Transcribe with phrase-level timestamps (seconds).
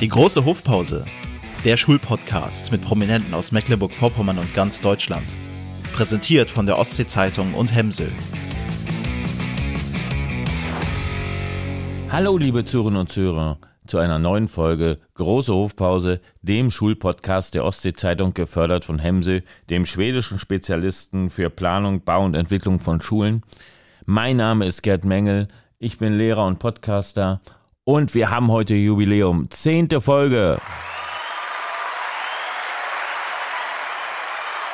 [0.00, 1.04] Die große Hofpause.
[1.64, 5.24] Der Schulpodcast mit Prominenten aus Mecklenburg-Vorpommern und ganz Deutschland.
[5.94, 8.10] Präsentiert von der Ostsee-Zeitung und Hemsel.
[12.10, 18.34] Hallo, liebe Zuhörerinnen und Zuhörer, zu einer neuen Folge Große Hofpause, dem Schulpodcast der Ostsee-Zeitung,
[18.34, 23.44] gefördert von Hemsel, dem schwedischen Spezialisten für Planung, Bau und Entwicklung von Schulen.
[24.06, 25.46] Mein Name ist Gerd Mengel,
[25.78, 27.40] ich bin Lehrer und Podcaster
[27.84, 30.58] und wir haben heute Jubiläum, zehnte Folge.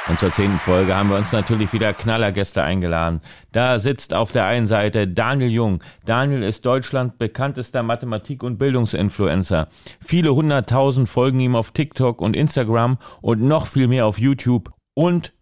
[0.08, 3.20] Und zur zehnten Folge haben wir uns natürlich wieder Knallergäste eingeladen.
[3.52, 5.84] Da sitzt auf der einen Seite Daniel Jung.
[6.04, 9.68] Daniel ist Deutschland bekanntester Mathematik- und Bildungsinfluencer.
[10.00, 14.72] Viele hunderttausend folgen ihm auf TikTok und Instagram und noch viel mehr auf YouTube.
[14.94, 15.32] Und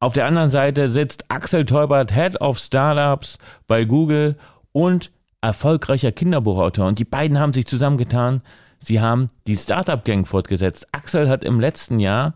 [0.00, 4.36] auf der anderen Seite sitzt Axel Teubert, Head of Startups bei Google
[4.72, 6.86] und erfolgreicher Kinderbuchautor.
[6.86, 8.42] Und die beiden haben sich zusammengetan.
[8.80, 10.88] Sie haben die Startup Gang fortgesetzt.
[10.92, 12.34] Axel hat im letzten Jahr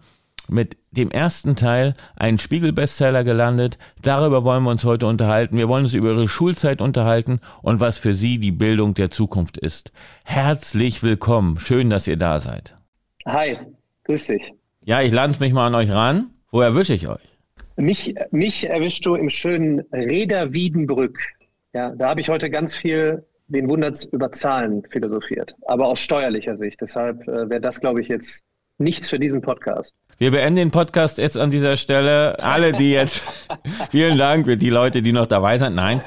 [0.49, 3.79] mit dem ersten Teil einen Spiegel-Bestseller gelandet.
[4.03, 5.57] Darüber wollen wir uns heute unterhalten.
[5.57, 9.57] Wir wollen uns über Ihre Schulzeit unterhalten und was für Sie die Bildung der Zukunft
[9.57, 9.93] ist.
[10.25, 11.59] Herzlich willkommen.
[11.59, 12.77] Schön, dass ihr da seid.
[13.25, 13.57] Hi,
[14.05, 14.53] grüß dich.
[14.85, 16.31] Ja, ich lande mich mal an euch ran.
[16.51, 17.21] Wo erwische ich euch?
[17.77, 21.19] Mich, mich erwischst du im schönen Reda Wiedenbrück.
[21.75, 26.57] Ja, da habe ich heute ganz viel den Wunderts über Zahlen philosophiert, aber aus steuerlicher
[26.57, 26.81] Sicht.
[26.81, 28.43] Deshalb äh, wäre das, glaube ich, jetzt
[28.79, 29.93] nichts für diesen Podcast.
[30.19, 32.39] Wir beenden den Podcast jetzt an dieser Stelle.
[32.43, 33.23] Alle, die jetzt,
[33.91, 35.75] vielen Dank für die Leute, die noch dabei sind.
[35.75, 36.01] Nein,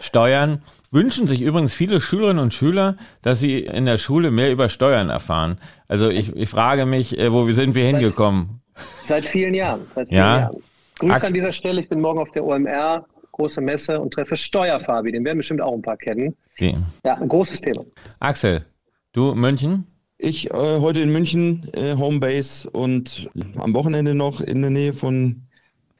[0.00, 4.68] Steuern wünschen sich übrigens viele Schülerinnen und Schüler, dass sie in der Schule mehr über
[4.68, 5.56] Steuern erfahren.
[5.88, 8.60] Also ich, ich frage mich, äh, wo sind wir hingekommen?
[9.04, 9.80] Seit vielen Jahren.
[9.94, 10.38] Seit vielen Ja.
[10.38, 10.56] Jahren.
[10.98, 11.80] Grüße Ax- an dieser Stelle.
[11.80, 13.04] Ich bin morgen auf der OMR,
[13.36, 15.12] große Messe und treffe Steuerfabi.
[15.12, 16.34] Den werden bestimmt auch ein paar kennen.
[16.58, 16.74] Die.
[17.04, 17.84] Ja, ein großes Thema.
[18.18, 18.64] Axel,
[19.12, 19.86] du München?
[20.18, 25.42] Ich äh, heute in München, äh, Homebase und am Wochenende noch in der Nähe von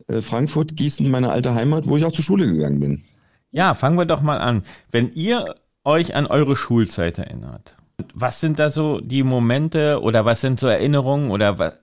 [0.08, 3.04] äh, Frankfurt, Gießen, meine alte Heimat, wo ich auch zur Schule gegangen bin.
[3.50, 4.62] Ja, fangen wir doch mal an.
[4.90, 5.54] Wenn ihr
[5.84, 7.76] euch an eure Schulzeit erinnert,
[8.14, 11.80] was sind da so die Momente oder was sind so Erinnerungen oder was,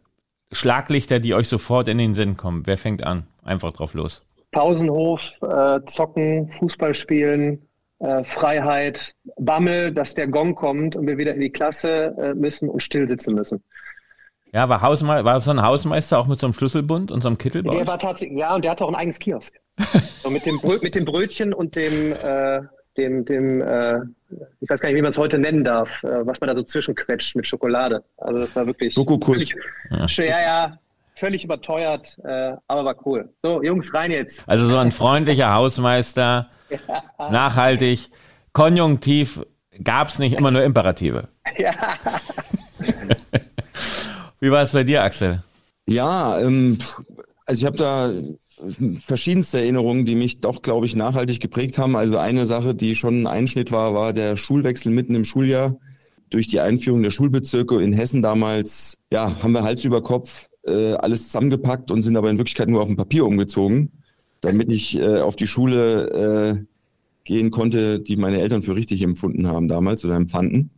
[0.52, 2.66] Schlaglichter, die euch sofort in den Sinn kommen?
[2.66, 3.28] Wer fängt an?
[3.44, 4.24] Einfach drauf los.
[4.54, 7.68] Pausenhof, äh, Zocken, Fußball spielen,
[8.00, 12.70] äh, Freiheit, Bammel, dass der Gong kommt und wir wieder in die Klasse äh, müssen
[12.70, 13.64] und still sitzen müssen.
[14.54, 17.40] Ja, war, Hausme war so ein Hausmeister auch mit so einem Schlüsselbund und so einem
[17.40, 19.60] Kittel bei Der war tatsächlich, ja, und der hatte auch ein eigenes Kiosk.
[20.22, 22.62] so mit, dem Brö mit dem Brötchen und dem, äh,
[22.96, 24.02] dem, dem äh,
[24.62, 26.62] ich weiß gar nicht, wie man es heute nennen darf, äh, was man da so
[26.62, 28.04] zwischenquetscht mit Schokolade.
[28.18, 29.50] Also das war wirklich Schokokuss.
[29.90, 30.06] ja.
[30.08, 30.80] ja, ja,
[31.16, 33.34] völlig überteuert, äh, aber war cool.
[33.42, 34.44] So, Jungs, rein jetzt.
[34.48, 36.50] Also so ein freundlicher Hausmeister,
[37.18, 38.10] nachhaltig,
[38.52, 39.42] konjunktiv,
[39.84, 41.30] gab's nicht immer nur Imperative.
[41.58, 41.74] Ja.
[44.40, 45.44] Wie war es bei dir, Axel?
[45.86, 46.78] Ja, ähm,
[47.46, 48.12] also ich habe da
[49.00, 51.96] verschiedenste Erinnerungen, die mich doch, glaube ich, nachhaltig geprägt haben.
[51.96, 55.78] Also eine Sache, die schon ein Einschnitt war, war der Schulwechsel mitten im Schuljahr.
[56.30, 60.94] Durch die Einführung der Schulbezirke in Hessen damals, ja, haben wir Hals über Kopf äh,
[60.94, 63.92] alles zusammengepackt und sind aber in Wirklichkeit nur auf dem Papier umgezogen,
[64.42, 66.66] damit ich äh, auf die Schule äh,
[67.24, 70.72] gehen konnte, die meine Eltern für richtig empfunden haben damals oder empfanden.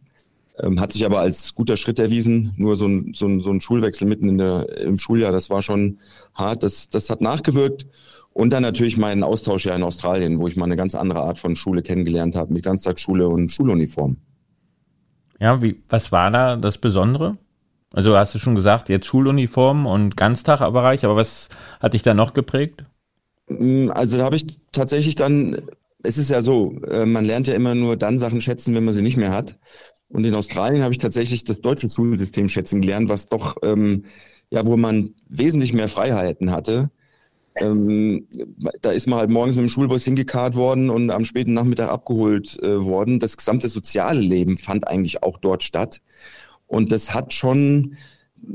[0.60, 2.54] Ähm, hat sich aber als guter Schritt erwiesen.
[2.58, 5.62] Nur so ein, so ein, so ein Schulwechsel mitten in der, im Schuljahr, das war
[5.62, 6.00] schon
[6.34, 6.64] hart.
[6.64, 7.88] Das, das hat nachgewirkt.
[8.32, 11.40] Und dann natürlich mein Austausch ja in Australien, wo ich mal eine ganz andere Art
[11.40, 14.18] von Schule kennengelernt habe, mit Ganztagsschule und Schuluniform.
[15.40, 17.38] Ja, wie, was war da das Besondere?
[17.96, 21.48] Also hast du schon gesagt, jetzt Schuluniform und Ganztagbereich, aber was
[21.80, 22.84] hat dich da noch geprägt?
[23.48, 25.62] Mm, Also da habe ich tatsächlich dann,
[26.04, 28.94] es ist ja so, äh, man lernt ja immer nur dann Sachen schätzen, wenn man
[28.94, 29.58] sie nicht mehr hat.
[30.10, 34.04] Und in Australien habe ich tatsächlich das deutsche Schulsystem schätzen gelernt, was doch, ähm,
[34.52, 36.92] ja, wo man wesentlich mehr Freiheiten hatte.
[37.56, 38.28] Ähm,
[38.82, 42.62] da ist man halt morgens mit dem Schulbus hingekarrt worden und am späten Nachmittag abgeholt
[42.62, 43.20] äh, worden.
[43.20, 46.02] Das gesamte soziale Leben fand eigentlich auch dort statt.
[46.76, 47.96] Und das hat schon,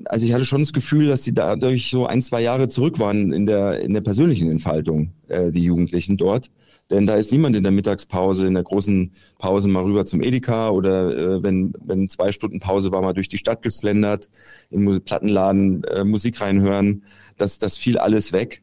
[0.04, 3.32] also ich hatte schon das Gefühl, dass sie dadurch so ein, zwei Jahre zurück waren
[3.32, 6.50] in der, in der persönlichen Entfaltung, äh, die Jugendlichen dort.
[6.90, 10.68] Denn da ist niemand in der Mittagspause, in der großen Pause mal rüber zum Edeka
[10.68, 14.28] oder äh, wenn, wenn zwei Stunden Pause war, mal durch die Stadt geschlendert,
[14.68, 17.04] in Plattenladen äh, Musik reinhören.
[17.38, 18.62] Das, das fiel alles weg.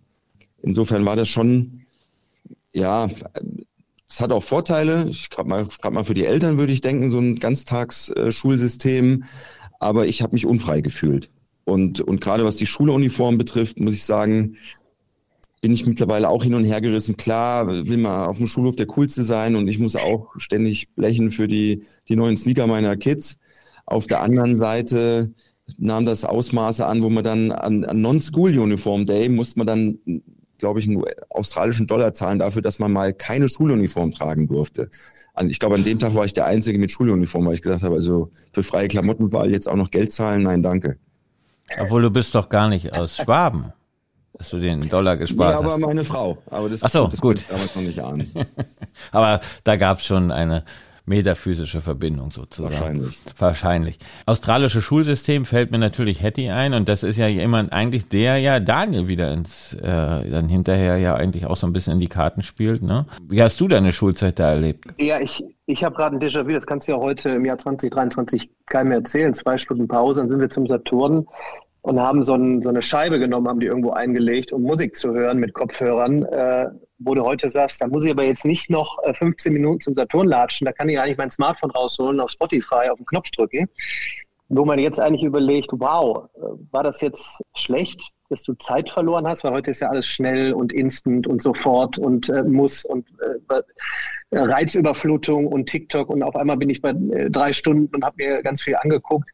[0.61, 1.81] Insofern war das schon,
[2.73, 3.09] ja,
[4.09, 5.11] es hat auch Vorteile.
[5.29, 9.23] Gerade mal, mal für die Eltern würde ich denken, so ein Ganztagsschulsystem.
[9.79, 11.29] Aber ich habe mich unfrei gefühlt.
[11.65, 14.55] Und, und gerade was die Schuluniform betrifft, muss ich sagen,
[15.61, 17.17] bin ich mittlerweile auch hin und her gerissen.
[17.17, 21.29] Klar, will man auf dem Schulhof der Coolste sein und ich muss auch ständig blechen
[21.29, 23.37] für die, die neuen Sneaker meiner Kids.
[23.85, 25.33] Auf der anderen Seite
[25.77, 29.99] nahm das Ausmaße an, wo man dann an, an Non-School-Uniform Day musste man dann,
[30.57, 34.89] glaube ich, einen australischen Dollar zahlen dafür, dass man mal keine Schuluniform tragen durfte.
[35.47, 37.95] Ich glaube, an dem Tag war ich der Einzige mit Schuluniform, weil ich gesagt habe,
[37.95, 40.97] also für freie Klamottenwahl jetzt auch noch Geld zahlen, nein, danke.
[41.79, 43.73] Obwohl du bist doch gar nicht aus Schwaben,
[44.33, 45.61] dass du den Dollar gespart hast.
[45.61, 46.37] Ja, aber meine Frau.
[46.49, 47.43] Aber das, Ach so, das gut.
[47.49, 48.31] damals noch nicht ahnen.
[49.11, 50.63] aber da gab es schon eine
[51.07, 52.73] metaphysische Verbindung sozusagen.
[52.73, 53.19] Wahrscheinlich.
[53.37, 53.97] Wahrscheinlich.
[54.25, 58.59] Australische Schulsystem fällt mir natürlich Hattie ein und das ist ja jemand eigentlich, der ja
[58.59, 62.43] Daniel wieder ins, äh, dann hinterher ja eigentlich auch so ein bisschen in die Karten
[62.43, 62.83] spielt.
[62.83, 63.05] Ne?
[63.27, 64.85] Wie hast du deine Schulzeit da erlebt?
[64.99, 68.49] Ja, ich, ich habe gerade ein Déjà-vu, das kannst du ja heute im Jahr 2023
[68.65, 69.33] keinem erzählen.
[69.33, 71.25] Zwei Stunden Pause, dann sind wir zum Saturn
[71.87, 75.13] und haben so, ein, so, eine Scheibe genommen, haben die irgendwo eingelegt, um Musik zu
[75.13, 76.23] hören mit Kopfhörern.
[76.23, 76.67] Äh,
[76.99, 79.93] wo du heute sagst, da muss ich aber jetzt nicht noch 15 äh, Minuten zum
[79.93, 83.69] Saturn latschen, da kann ich eigentlich mein Smartphone rausholen, auf Spotify auf den Knopf drücken.
[84.49, 86.39] Wo man jetzt eigentlich überlegt, wow, äh,
[86.71, 90.51] war das jetzt schlecht, dass du Zeit verloren hast, weil heute ist ja alles schnell
[90.51, 93.61] und instant und sofort und äh, muss und äh,
[94.33, 98.43] Reizüberflutung und TikTok und auf einmal bin ich bei äh, drei Stunden und habe mir
[98.43, 99.29] ganz viel angeguckt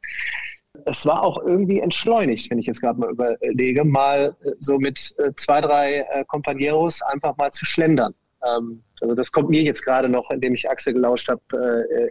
[0.85, 5.13] es war auch irgendwie entschleunigt, wenn ich jetzt gerade mal überlege, mal äh, so mit
[5.17, 8.13] äh, zwei, drei äh, Kompanieros einfach mal zu schlendern.
[8.45, 11.41] Ähm, also das kommt mir jetzt gerade noch, indem ich Axel gelauscht habe,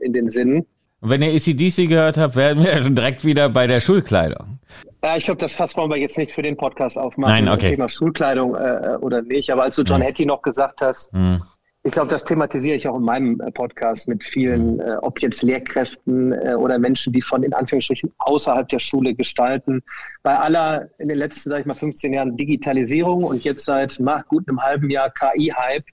[0.03, 0.67] in den Sinn.
[1.01, 4.59] Und wenn ihr ACDC gehört habt, werden wir direkt wieder bei der Schulkleidung.
[5.03, 7.33] Ja, ich glaube, das Fass wollen wir jetzt nicht für den Podcast aufmachen.
[7.33, 7.71] Nein, okay.
[7.71, 9.51] Thema Schulkleidung äh, oder nicht.
[9.51, 10.07] Aber als du John hm.
[10.07, 11.41] Hattie noch gesagt hast, hm
[11.85, 15.43] ich glaube, das thematisiere ich auch in meinem äh, Podcast mit vielen, äh, ob jetzt
[15.43, 19.83] Lehrkräften äh, oder Menschen, die von in Anführungsstrichen außerhalb der Schule gestalten.
[20.23, 24.27] Bei aller in den letzten, sage ich mal, 15 Jahren Digitalisierung und jetzt seit nach
[24.29, 25.85] gut einem halben Jahr KI-Hype,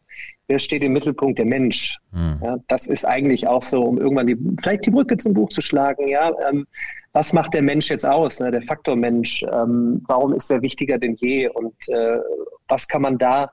[0.48, 1.40] wer steht im Mittelpunkt?
[1.40, 1.98] Der Mensch.
[2.12, 2.40] Mhm.
[2.44, 5.62] Ja, das ist eigentlich auch so, um irgendwann die, vielleicht die Brücke zum Buch zu
[5.62, 6.08] schlagen.
[6.08, 6.68] Ja, ähm,
[7.14, 8.40] was macht der Mensch jetzt aus?
[8.40, 8.52] Ne?
[8.52, 9.44] Der Faktor Mensch.
[9.52, 11.48] Ähm, warum ist er wichtiger denn je?
[11.48, 12.20] Und äh,
[12.68, 13.50] was kann man da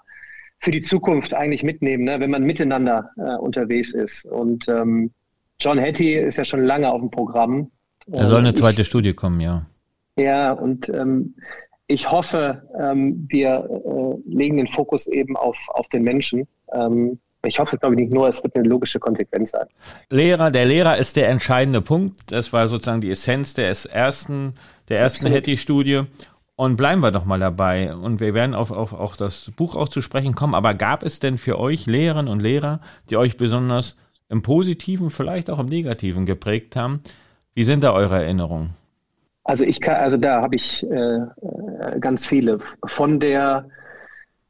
[0.59, 4.25] für die Zukunft eigentlich mitnehmen, ne, wenn man miteinander äh, unterwegs ist.
[4.25, 5.11] Und ähm,
[5.61, 7.71] John Hattie ist ja schon lange auf dem Programm.
[8.07, 9.67] Da soll eine zweite ich, Studie kommen, ja.
[10.19, 11.35] Ja, und ähm,
[11.89, 16.47] ich hoffe, ähm, wir äh, legen den Fokus eben auf, auf den Menschen.
[16.73, 19.67] Ähm, ich hoffe, glaube ich, nicht nur, es wird eine logische Konsequenz sein.
[20.11, 22.17] Lehrer, der Lehrer ist der entscheidende Punkt.
[22.27, 24.55] Das war sozusagen die Essenz der ersten,
[24.89, 26.03] der ersten Hattie-Studie.
[26.57, 27.95] Und bleiben wir doch mal dabei.
[27.95, 30.55] Und wir werden auf, auf, auf das Buch auch zu sprechen kommen.
[30.55, 32.81] Aber gab es denn für euch Lehrerinnen und Lehrer,
[33.11, 33.97] die euch besonders
[34.31, 37.03] im Positiven, vielleicht auch im Negativen geprägt haben?
[37.55, 38.71] Wie sind da eure Erinnerungen?
[39.45, 42.59] Also ich kann, also da habe ich äh, äh ganz viele.
[42.87, 43.69] Von der,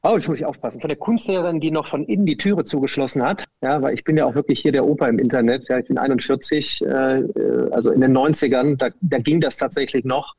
[0.03, 3.23] oh, jetzt muss ich aufpassen, von der Kunstlehrerin, die noch von innen die Türe zugeschlossen
[3.23, 3.45] hat.
[3.63, 5.69] Ja, weil ich bin ja auch wirklich hier der Opa im Internet.
[5.69, 10.05] Ja, ich bin 41, äh, äh, also in den 90ern, da, da ging das tatsächlich
[10.05, 10.35] noch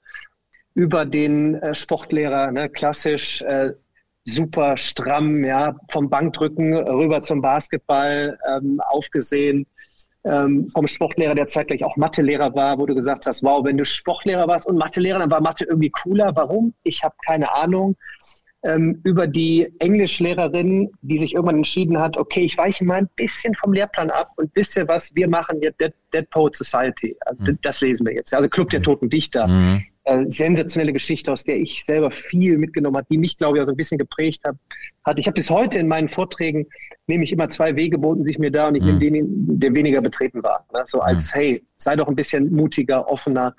[0.77, 3.71] über den äh, Sportlehrer, ne, klassisch äh,
[4.25, 9.65] super stramm, ja, vom Bankdrücken rüber zum Basketball ähm, aufgesehen.
[10.23, 13.85] Ähm, vom Sportlehrer, der zeitgleich auch Mathelehrer war, wo du gesagt hast, wow, wenn du
[13.85, 16.35] Sportlehrer warst und Mathelehrer, dann war Mathe irgendwie cooler.
[16.35, 16.75] Warum?
[16.83, 17.95] Ich habe keine Ahnung.
[18.61, 23.55] Ähm, über die Englischlehrerin, die sich irgendwann entschieden hat, okay, ich weiche mal ein bisschen
[23.55, 27.17] vom Lehrplan ab und wisst ihr was, wir machen jetzt Dead, Dead Poet Society.
[27.39, 27.57] Mhm.
[27.63, 28.31] Das lesen wir jetzt.
[28.33, 29.47] Also Club der Toten Dichter.
[29.47, 33.61] Mhm äh, sensationelle Geschichte, aus der ich selber viel mitgenommen habe, die mich, glaube ich,
[33.61, 34.55] auch so ein bisschen geprägt hat.
[35.03, 35.19] hat.
[35.19, 36.65] Ich habe bis heute in meinen Vorträgen,
[37.07, 38.99] nehme ich immer zwei Wege, boten sich mir da und ich mhm.
[38.99, 40.65] nehme den, der weniger betreten war.
[40.73, 40.83] Ne?
[40.85, 41.39] So als, mhm.
[41.39, 43.53] hey, sei doch ein bisschen mutiger, offener.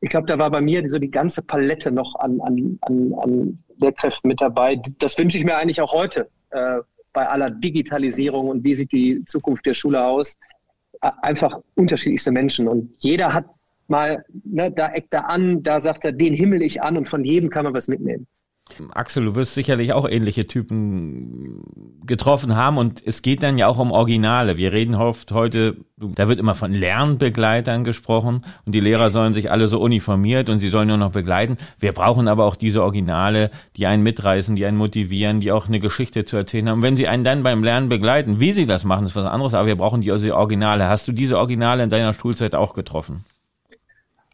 [0.00, 3.58] Ich glaube, da war bei mir so die ganze Palette noch an, an, an, an
[3.78, 4.80] Lehrkräften mit dabei.
[4.98, 6.78] Das wünsche ich mir eigentlich auch heute äh,
[7.12, 10.38] bei aller Digitalisierung und wie sieht die Zukunft der Schule aus.
[11.00, 13.44] Einfach unterschiedlichste Menschen und jeder hat
[13.90, 17.24] mal, ne, da eckt er an, da sagt er, den himmel ich an und von
[17.24, 18.26] jedem kann man was mitnehmen.
[18.92, 21.62] Axel, du wirst sicherlich auch ähnliche Typen
[22.06, 24.56] getroffen haben und es geht dann ja auch um Originale.
[24.56, 29.50] Wir reden oft heute, da wird immer von Lernbegleitern gesprochen und die Lehrer sollen sich
[29.50, 31.56] alle so uniformiert und sie sollen nur noch begleiten.
[31.78, 35.80] Wir brauchen aber auch diese Originale, die einen mitreißen, die einen motivieren, die auch eine
[35.80, 36.78] Geschichte zu erzählen haben.
[36.78, 39.54] Und wenn sie einen dann beim Lernen begleiten, wie sie das machen, ist was anderes,
[39.54, 40.88] aber wir brauchen die Originale.
[40.88, 43.24] Hast du diese Originale in deiner Schulzeit auch getroffen?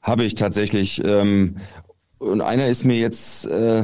[0.06, 1.02] Habe ich tatsächlich.
[1.04, 1.56] Ähm,
[2.18, 3.82] und einer ist mir jetzt, äh,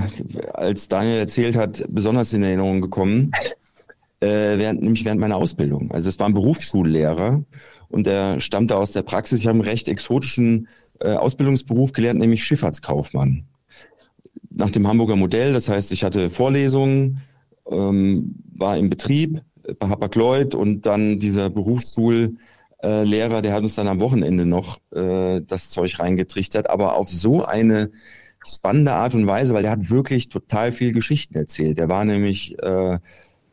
[0.54, 3.32] als Daniel erzählt hat, besonders in Erinnerung gekommen,
[4.20, 5.90] äh, während, nämlich während meiner Ausbildung.
[5.90, 7.42] Also es war ein Berufsschullehrer
[7.88, 9.40] und der stammte aus der Praxis.
[9.40, 10.68] Ich habe einen recht exotischen
[11.00, 13.44] äh, Ausbildungsberuf gelernt, nämlich Schifffahrtskaufmann.
[14.50, 17.20] Nach dem Hamburger Modell, das heißt, ich hatte Vorlesungen,
[17.68, 19.40] ähm, war im Betrieb
[19.78, 22.36] bei Hapag-Lloyd und dann dieser Berufsschul
[22.82, 27.08] äh, Lehrer, der hat uns dann am Wochenende noch äh, das Zeug reingetrichtert, aber auf
[27.08, 27.90] so eine
[28.44, 31.78] spannende Art und Weise, weil der hat wirklich total viel Geschichten erzählt.
[31.78, 32.98] Der war nämlich, äh,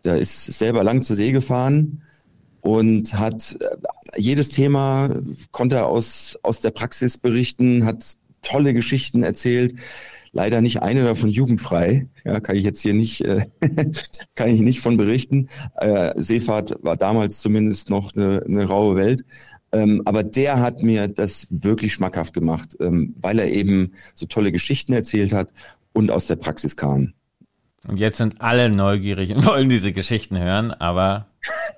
[0.03, 2.01] der ist selber lang zur See gefahren
[2.61, 5.09] und hat äh, jedes Thema
[5.51, 8.03] konnte er aus, aus der Praxis berichten, hat
[8.41, 9.75] tolle Geschichten erzählt.
[10.31, 12.07] Leider nicht eine davon jugendfrei.
[12.23, 13.45] Ja, kann ich jetzt hier nicht, äh,
[14.35, 15.49] kann ich nicht von berichten.
[15.77, 19.23] Äh, Seefahrt war damals zumindest noch eine, eine raue Welt.
[19.71, 24.51] Ähm, aber der hat mir das wirklich schmackhaft gemacht, ähm, weil er eben so tolle
[24.51, 25.51] Geschichten erzählt hat
[25.93, 27.13] und aus der Praxis kam.
[27.87, 31.27] Und jetzt sind alle neugierig und wollen diese Geschichten hören, aber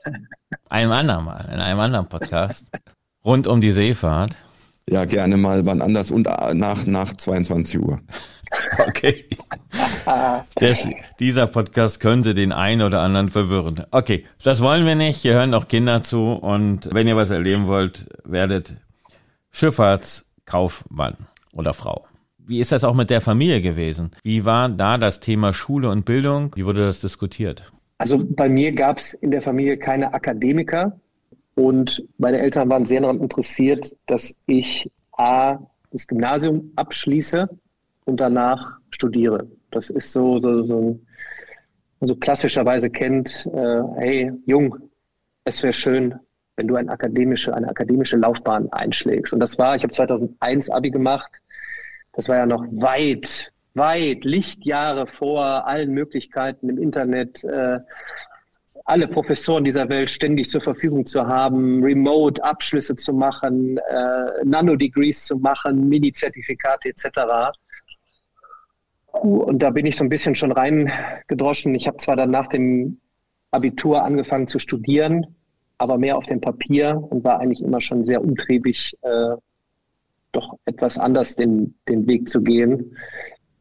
[0.69, 2.67] einem anderen Mal, in einem anderen Podcast
[3.23, 4.35] rund um die Seefahrt.
[4.91, 7.99] Ja, gerne mal wann anders und äh, nach, nach 22 Uhr.
[8.85, 9.25] Okay.
[10.55, 10.89] Das,
[11.21, 13.85] dieser Podcast könnte den einen oder anderen verwirren.
[13.91, 15.21] Okay, das wollen wir nicht.
[15.21, 18.75] Hier hören auch Kinder zu und wenn ihr was erleben wollt, werdet
[19.51, 21.15] Schifffahrtskaufmann
[21.53, 22.05] oder Frau.
[22.39, 24.11] Wie ist das auch mit der Familie gewesen?
[24.23, 26.51] Wie war da das Thema Schule und Bildung?
[26.55, 27.71] Wie wurde das diskutiert?
[27.99, 30.99] Also bei mir gab es in der Familie keine Akademiker
[31.61, 35.59] und meine Eltern waren sehr daran interessiert, dass ich A,
[35.91, 37.47] das Gymnasium abschließe
[38.05, 39.47] und danach studiere.
[39.69, 40.99] Das ist so, so, so,
[41.99, 44.75] so klassischerweise kennt, äh, hey, Jung,
[45.43, 46.15] es wäre schön,
[46.55, 49.31] wenn du eine akademische, eine akademische Laufbahn einschlägst.
[49.31, 51.31] Und das war, ich habe 2001 Abi gemacht,
[52.13, 57.77] das war ja noch weit, weit, Lichtjahre vor allen Möglichkeiten im Internet, äh,
[58.85, 65.37] alle Professoren dieser Welt ständig zur Verfügung zu haben, Remote-Abschlüsse zu machen, äh, Nano-Degrees zu
[65.37, 67.57] machen, Mini-Zertifikate etc.
[69.11, 71.75] Und da bin ich so ein bisschen schon reingedroschen.
[71.75, 72.99] Ich habe zwar dann nach dem
[73.51, 75.35] Abitur angefangen zu studieren,
[75.77, 79.35] aber mehr auf dem Papier und war eigentlich immer schon sehr umtriebig, äh,
[80.31, 82.95] doch etwas anders den, den Weg zu gehen.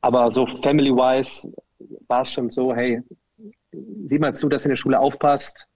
[0.01, 1.53] Aber so family-wise
[2.07, 3.03] war es schon so, hey,
[3.73, 5.67] sieh mal zu, dass du in der Schule aufpasst,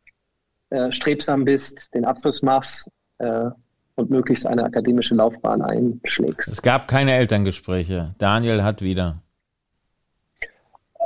[0.70, 3.50] äh, strebsam bist, den Abschluss machst äh,
[3.96, 6.48] und möglichst eine akademische Laufbahn einschlägst.
[6.48, 8.14] Es gab keine Elterngespräche.
[8.18, 9.20] Daniel hat wieder.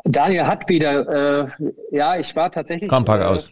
[0.05, 1.49] Daniel hat wieder, äh,
[1.91, 2.89] ja, ich war tatsächlich.
[2.89, 3.51] Komm, pack äh, aus.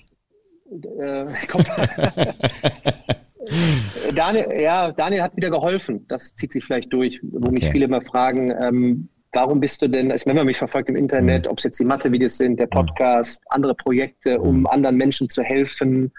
[1.01, 1.65] Äh, komm,
[4.15, 6.07] Daniel, ja, Daniel hat wieder geholfen.
[6.09, 7.51] Das zieht sich vielleicht durch, wo okay.
[7.51, 10.97] mich viele immer fragen, ähm, warum bist du denn, also wenn man mich verfolgt im
[10.97, 11.51] Internet, mhm.
[11.51, 12.71] ob es jetzt die Mathe-Videos sind, der mhm.
[12.71, 14.67] Podcast, andere Projekte, um mhm.
[14.67, 16.13] anderen Menschen zu helfen,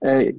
[0.00, 0.32] äh,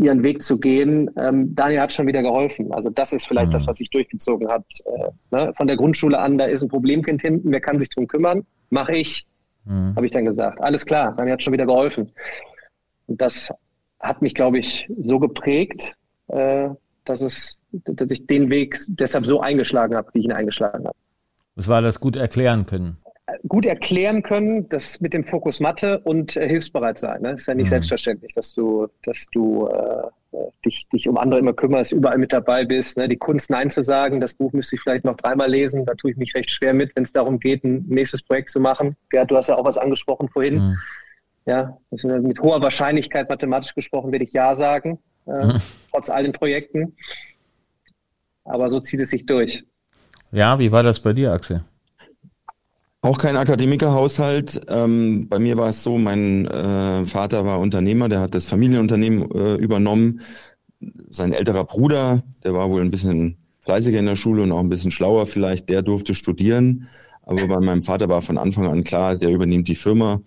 [0.00, 1.10] ihren Weg zu gehen.
[1.16, 2.72] Ähm, Daniel hat schon wieder geholfen.
[2.72, 3.52] Also das ist vielleicht mhm.
[3.52, 4.64] das, was sich durchgezogen hat.
[4.84, 5.52] Äh, ne?
[5.54, 8.44] Von der Grundschule an, da ist ein Problemkind hinten, wer kann sich drum kümmern?
[8.74, 9.26] mache ich,
[9.64, 9.94] mhm.
[9.96, 10.60] habe ich dann gesagt.
[10.60, 12.12] Alles klar, dann hat schon wieder geholfen.
[13.06, 13.50] Und das
[14.00, 15.94] hat mich, glaube ich, so geprägt,
[16.28, 16.68] äh,
[17.04, 20.96] dass es, dass ich den Weg deshalb so eingeschlagen habe, wie ich ihn eingeschlagen habe.
[21.56, 22.98] Was war das gut erklären können?
[23.48, 27.22] Gut erklären können, das mit dem Fokus Mathe und äh, hilfsbereit sein.
[27.22, 27.32] Ne?
[27.32, 27.70] Das ist ja nicht mhm.
[27.70, 30.10] selbstverständlich, dass du, dass du äh,
[30.64, 32.96] dich, dich um andere immer kümmerst, überall mit dabei bist.
[32.96, 33.08] Ne?
[33.08, 35.86] Die Kunst, Nein zu sagen, das Buch müsste ich vielleicht noch dreimal lesen.
[35.86, 38.60] Da tue ich mich recht schwer mit, wenn es darum geht, ein nächstes Projekt zu
[38.60, 38.96] machen.
[39.10, 40.54] Gerd, du hast ja auch was angesprochen vorhin.
[40.56, 40.78] Mhm.
[41.46, 45.56] Ja, mit hoher Wahrscheinlichkeit mathematisch gesprochen werde ich Ja sagen, äh, mhm.
[45.90, 46.96] trotz all den Projekten.
[48.44, 49.64] Aber so zieht es sich durch.
[50.34, 51.62] Ja, wie war das bei dir, Axel?
[53.02, 54.62] Auch kein Akademikerhaushalt.
[54.68, 59.30] Ähm, bei mir war es so, mein äh, Vater war Unternehmer, der hat das Familienunternehmen
[59.30, 60.22] äh, übernommen.
[61.08, 64.68] Sein älterer Bruder, der war wohl ein bisschen fleißiger in der Schule und auch ein
[64.68, 66.88] bisschen schlauer vielleicht, der durfte studieren.
[67.22, 70.20] Aber bei meinem Vater war von Anfang an klar, der übernimmt die Firma.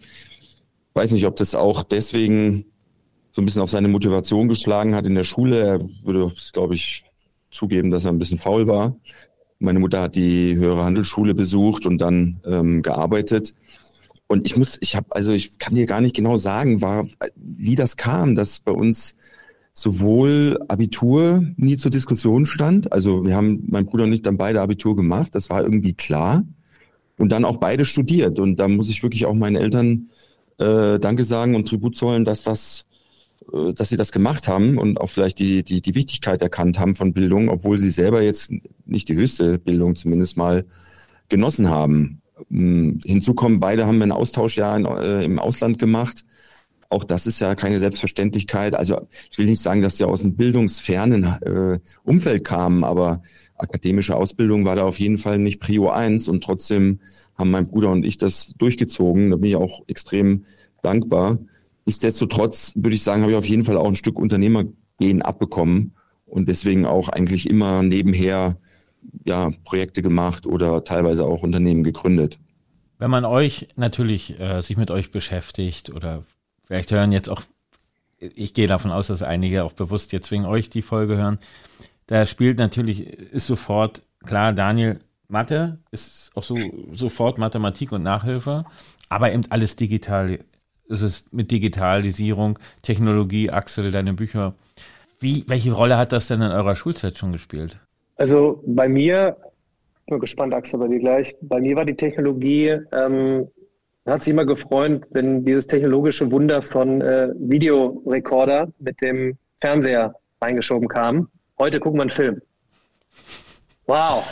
[0.94, 2.64] Weiß nicht, ob das auch deswegen
[3.34, 5.60] so ein bisschen auf seine Motivation geschlagen hat in der Schule.
[5.60, 7.04] Er würde, glaube ich,
[7.52, 8.96] zugeben, dass er ein bisschen faul war.
[9.60, 13.54] Meine Mutter hat die höhere Handelsschule besucht und dann ähm, gearbeitet.
[14.28, 17.76] Und ich muss, ich habe, also ich kann dir gar nicht genau sagen, war, wie
[17.76, 19.16] das kam, dass bei uns
[19.74, 22.92] sowohl Abitur nie zur Diskussion stand.
[22.92, 26.44] Also wir haben, mein Bruder und ich dann beide Abitur gemacht, das war irgendwie klar.
[27.20, 28.40] Und dann auch beide studiert.
[28.40, 30.10] Und da muss ich wirklich auch meinen Eltern
[30.58, 32.86] äh, Danke sagen und Tribut zollen, dass das
[33.75, 37.13] dass sie das gemacht haben und auch vielleicht die, die, die Wichtigkeit erkannt haben von
[37.13, 38.51] Bildung, obwohl sie selber jetzt
[38.86, 40.65] nicht die höchste Bildung zumindest mal
[41.29, 42.22] genossen haben.
[42.50, 46.24] Hm, hinzu kommen, beide haben ein Austauschjahr in, äh, im Ausland gemacht.
[46.89, 48.74] Auch das ist ja keine Selbstverständlichkeit.
[48.74, 49.01] Also
[49.32, 53.22] ich will nicht sagen, dass sie aus einem bildungsfernen äh, Umfeld kamen, aber
[53.58, 57.00] akademische Ausbildung war da auf jeden Fall nicht Prio eins und trotzdem
[57.38, 59.32] haben mein Bruder und ich das durchgezogen.
[59.32, 60.46] Da bin ich auch extrem
[60.82, 61.39] dankbar.
[61.88, 64.65] Nichtsdestotrotz würde ich sagen, habe ich auf jeden Fall auch ein Stück Unternehmer
[65.00, 68.58] Gen abbekommen und deswegen auch eigentlich immer nebenher
[69.25, 72.39] ja, Projekte gemacht oder teilweise auch Unternehmen gegründet.
[73.00, 76.25] Wenn man euch natürlich äh, sich mit euch beschäftigt oder
[76.65, 77.41] vielleicht hören jetzt auch,
[78.20, 81.39] ich gehe davon aus, dass einige auch bewusst jetzt wegen euch die Folge hören,
[82.08, 86.58] da spielt natürlich, ist sofort, klar, Daniel, Mathe ist auch so
[86.91, 88.65] sofort Mathematik und Nachhilfe,
[89.08, 90.39] aber eben alles digital.
[90.89, 94.53] Es ist mit Digitalisierung, Technologie, Axel, deine Bücher.
[95.20, 97.77] Wie, welche Rolle hat das denn in eurer Schulzeit schon gespielt?
[98.15, 99.38] Also bei mir,
[100.00, 101.36] ich bin gespannt, Axel, bei dir gleich.
[101.41, 103.48] Bei mir war die Technologie, ähm,
[104.06, 110.88] hat sich immer gefreut, wenn dieses technologische Wunder von äh, Videorekorder mit dem Fernseher reingeschoben
[110.88, 111.27] kam.
[111.60, 112.41] Heute gucken wir einen Film.
[113.88, 114.25] Wow.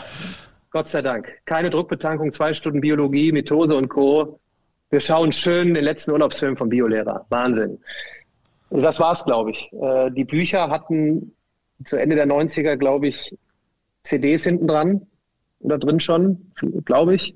[0.69, 1.29] Gott sei Dank.
[1.45, 4.39] Keine Druckbetankung, zwei Stunden Biologie, Mitose und Co.
[4.89, 7.25] Wir schauen schön den letzten Urlaubsfilm vom Biolehrer.
[7.29, 7.79] Wahnsinn.
[8.69, 9.71] Und das war's, glaube ich.
[9.73, 11.35] Äh, die Bücher hatten
[11.85, 13.35] zu Ende der 90er, glaube ich,
[14.03, 15.07] CDs hinten dran
[15.59, 16.51] oder drin schon,
[16.85, 17.35] glaube ich.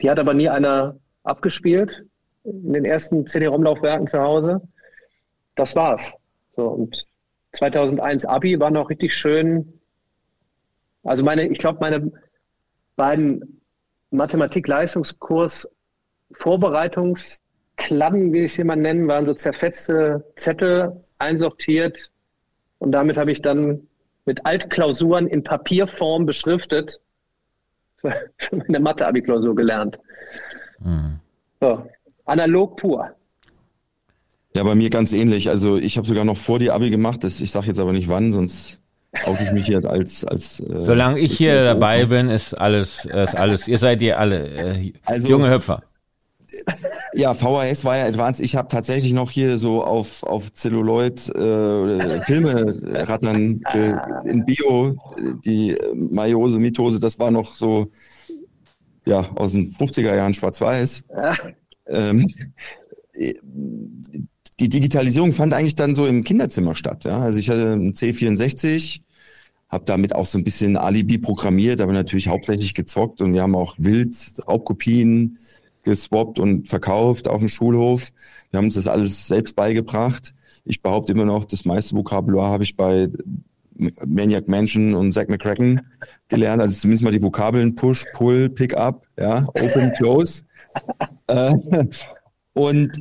[0.00, 2.04] Die hat aber nie einer abgespielt
[2.44, 4.60] in den ersten CD-ROM-Laufwerken zu Hause.
[5.54, 6.12] Das war's.
[6.56, 7.06] So, und
[7.52, 9.80] 2001 Abi war noch richtig schön.
[11.04, 12.10] Also meine, ich glaube, meine
[12.96, 13.60] beiden
[14.10, 15.68] Mathematik-Leistungskurs
[16.32, 22.10] Vorbereitungskladden, wie ich sie mal nennen, waren so zerfetzte Zettel einsortiert.
[22.78, 23.88] Und damit habe ich dann
[24.24, 27.00] mit Altklausuren in Papierform beschriftet
[27.96, 29.98] für meine Mathe-Abi-Klausur gelernt.
[30.78, 31.20] Mhm.
[31.60, 31.86] So,
[32.24, 33.10] analog pur.
[34.54, 35.48] Ja, bei mir ganz ähnlich.
[35.48, 37.22] Also ich habe sogar noch vor die Abi gemacht.
[37.22, 38.80] Das, ich sage jetzt aber nicht wann, sonst
[39.24, 40.60] auch ich mich hier als als.
[40.60, 43.68] Äh, Solange ich hier dabei bin, ist alles ist alles.
[43.68, 45.82] Ihr seid ihr alle äh, also, junge Hüpfer.
[47.12, 48.40] Ja, VHS war ja advanced.
[48.40, 53.94] Ich habe tatsächlich noch hier so auf, auf Celluloid äh, Filme rattern äh,
[54.28, 54.96] in Bio,
[55.44, 57.90] die Meiose, Mitose, das war noch so
[59.04, 61.04] ja, aus den 50er Jahren schwarz-weiß.
[61.88, 62.32] Ähm,
[64.60, 67.04] die Digitalisierung fand eigentlich dann so im Kinderzimmer statt.
[67.04, 67.20] Ja?
[67.20, 69.00] Also ich hatte einen C64,
[69.68, 73.54] habe damit auch so ein bisschen Alibi programmiert, aber natürlich hauptsächlich gezockt und wir haben
[73.54, 74.14] auch wild
[74.46, 75.38] Raubkopien
[75.90, 78.10] geswappt und verkauft auf dem Schulhof.
[78.50, 80.34] Wir haben uns das alles selbst beigebracht.
[80.64, 83.08] Ich behaupte immer noch, das meiste Vokabular habe ich bei
[84.06, 85.80] Maniac Mansion und Zack McCracken
[86.28, 86.62] gelernt.
[86.62, 90.44] Also zumindest mal die Vokabeln Push, Pull, Pick Up, ja, Open, Close.
[91.26, 91.54] äh,
[92.52, 92.92] und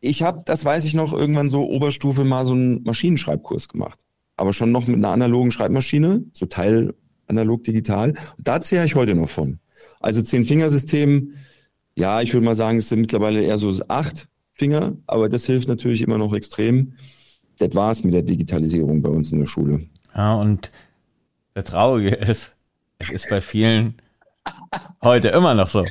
[0.00, 4.00] ich habe, das weiß ich noch, irgendwann so Oberstufe mal so einen Maschinenschreibkurs gemacht.
[4.36, 6.94] Aber schon noch mit einer analogen Schreibmaschine, so Teil
[7.26, 8.14] analog digital.
[8.38, 9.58] Da zähre ich heute noch von.
[10.00, 11.32] Also Zehn-Fingersystem,
[11.96, 15.68] ja, ich würde mal sagen, es sind mittlerweile eher so acht Finger, aber das hilft
[15.68, 16.94] natürlich immer noch extrem.
[17.58, 19.86] Das war's mit der Digitalisierung bei uns in der Schule.
[20.14, 20.70] Ja, und
[21.54, 22.54] der Traurige ist,
[22.98, 23.94] es ist bei vielen
[25.02, 25.84] heute immer noch so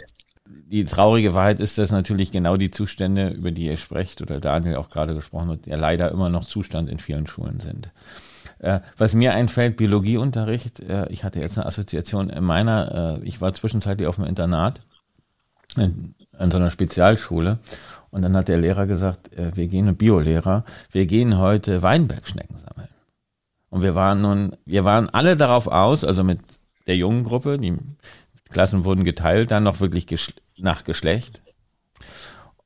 [0.72, 4.78] die traurige Wahrheit ist, dass natürlich genau die Zustände, über die ihr sprecht, oder Daniel
[4.78, 7.90] auch gerade gesprochen hat, ja leider immer noch Zustand in vielen Schulen sind.
[8.60, 13.42] Äh, was mir einfällt, Biologieunterricht, äh, ich hatte jetzt eine Assoziation in meiner, äh, ich
[13.42, 14.82] war zwischenzeitlich auf dem Internat,
[15.76, 17.60] in, in so einer Spezialschule,
[18.12, 22.90] und dann hat der Lehrer gesagt, äh, wir gehen, Biolehrer, wir gehen heute Weinbergschnecken sammeln.
[23.70, 26.40] Und wir waren nun, wir waren alle darauf aus, also mit
[26.88, 27.78] der jungen Gruppe, die
[28.50, 30.06] Klassen wurden geteilt, dann noch wirklich
[30.58, 31.42] nach Geschlecht.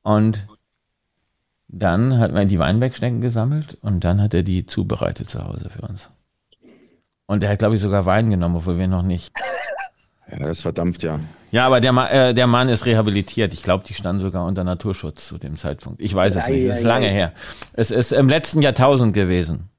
[0.02, 0.48] Und
[1.68, 5.82] dann hat man die Weinbergschnecken gesammelt und dann hat er die zubereitet zu Hause für
[5.82, 6.10] uns.
[7.26, 9.32] Und er hat, glaube ich, sogar Wein genommen, obwohl wir noch nicht.
[10.30, 11.20] Ja, das ist verdammt, ja.
[11.52, 13.54] Ja, aber der, Ma äh, der Mann ist rehabilitiert.
[13.54, 16.00] Ich glaube, die standen sogar unter Naturschutz zu dem Zeitpunkt.
[16.00, 16.64] Ich weiß es nicht.
[16.64, 17.32] Es ist lange her.
[17.72, 19.70] Es ist im letzten Jahrtausend gewesen.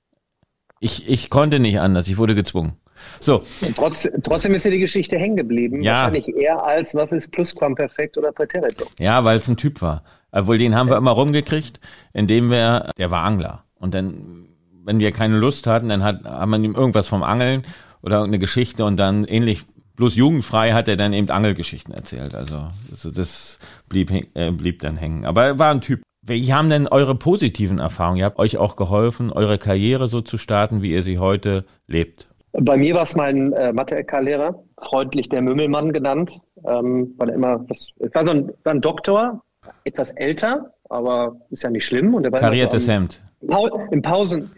[0.79, 2.07] Ich, ich konnte nicht anders.
[2.07, 2.77] Ich wurde gezwungen.
[3.19, 3.43] So.
[3.75, 5.81] Trotz, trotzdem ist ja die Geschichte hängen geblieben.
[5.81, 5.93] Ja.
[5.93, 8.87] Wahrscheinlich eher als, was ist Plusquamperfekt oder Präteritum.
[8.99, 10.03] Ja, weil es ein Typ war.
[10.31, 11.79] Obwohl, den haben wir immer rumgekriegt,
[12.13, 13.63] indem wir, der war Angler.
[13.75, 14.47] Und dann,
[14.83, 17.63] wenn wir keine Lust hatten, dann hat, haben wir ihm irgendwas vom Angeln
[18.01, 19.65] oder irgendeine Geschichte und dann ähnlich,
[19.97, 22.33] bloß jugendfrei hat er dann eben Angelgeschichten erzählt.
[22.33, 25.25] Also, also das blieb, äh, blieb dann hängen.
[25.25, 26.01] Aber er war ein Typ.
[26.21, 28.19] Wie haben denn eure positiven Erfahrungen?
[28.19, 32.27] Ihr habt euch auch geholfen, eure Karriere so zu starten, wie ihr sie heute lebt.
[32.53, 37.65] Bei mir war es mein äh, Mathe-LK-Lehrer, freundlich der Mümmelmann genannt, ähm, weil er immer,
[37.67, 39.43] das, war so ein, war ein Doktor,
[39.83, 42.13] etwas älter, aber ist ja nicht schlimm.
[42.13, 43.21] Und er war Kariertes so am, Hemd.
[43.39, 44.51] Im Pausen,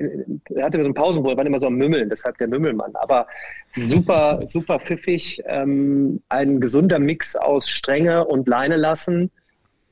[0.56, 2.96] er hatte so ein Pausenbrot, war immer so am Mümmeln, deshalb der Mümmelmann.
[2.96, 3.28] Aber
[3.72, 9.32] super, super pfiffig, ähm, ein gesunder Mix aus Strenge und Leine lassen.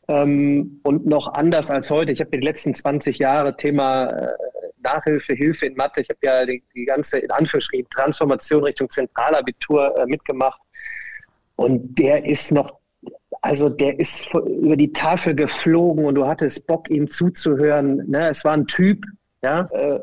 [0.08, 2.14] Ähm, und noch anders als heute.
[2.14, 4.28] Ich habe die letzten 20 Jahre Thema äh,
[4.82, 6.00] Nachhilfe, Hilfe in Mathe.
[6.00, 10.62] Ich habe ja die, die, ganze, in Anführungsstrichen, Transformation Richtung Zentralabitur äh, mitgemacht.
[11.58, 12.80] Und der ist noch,
[13.48, 18.04] also der ist über die Tafel geflogen und du hattest Bock, ihm zuzuhören.
[18.06, 18.28] Ne?
[18.28, 19.06] Es war ein Typ,
[19.42, 20.00] ja, äh,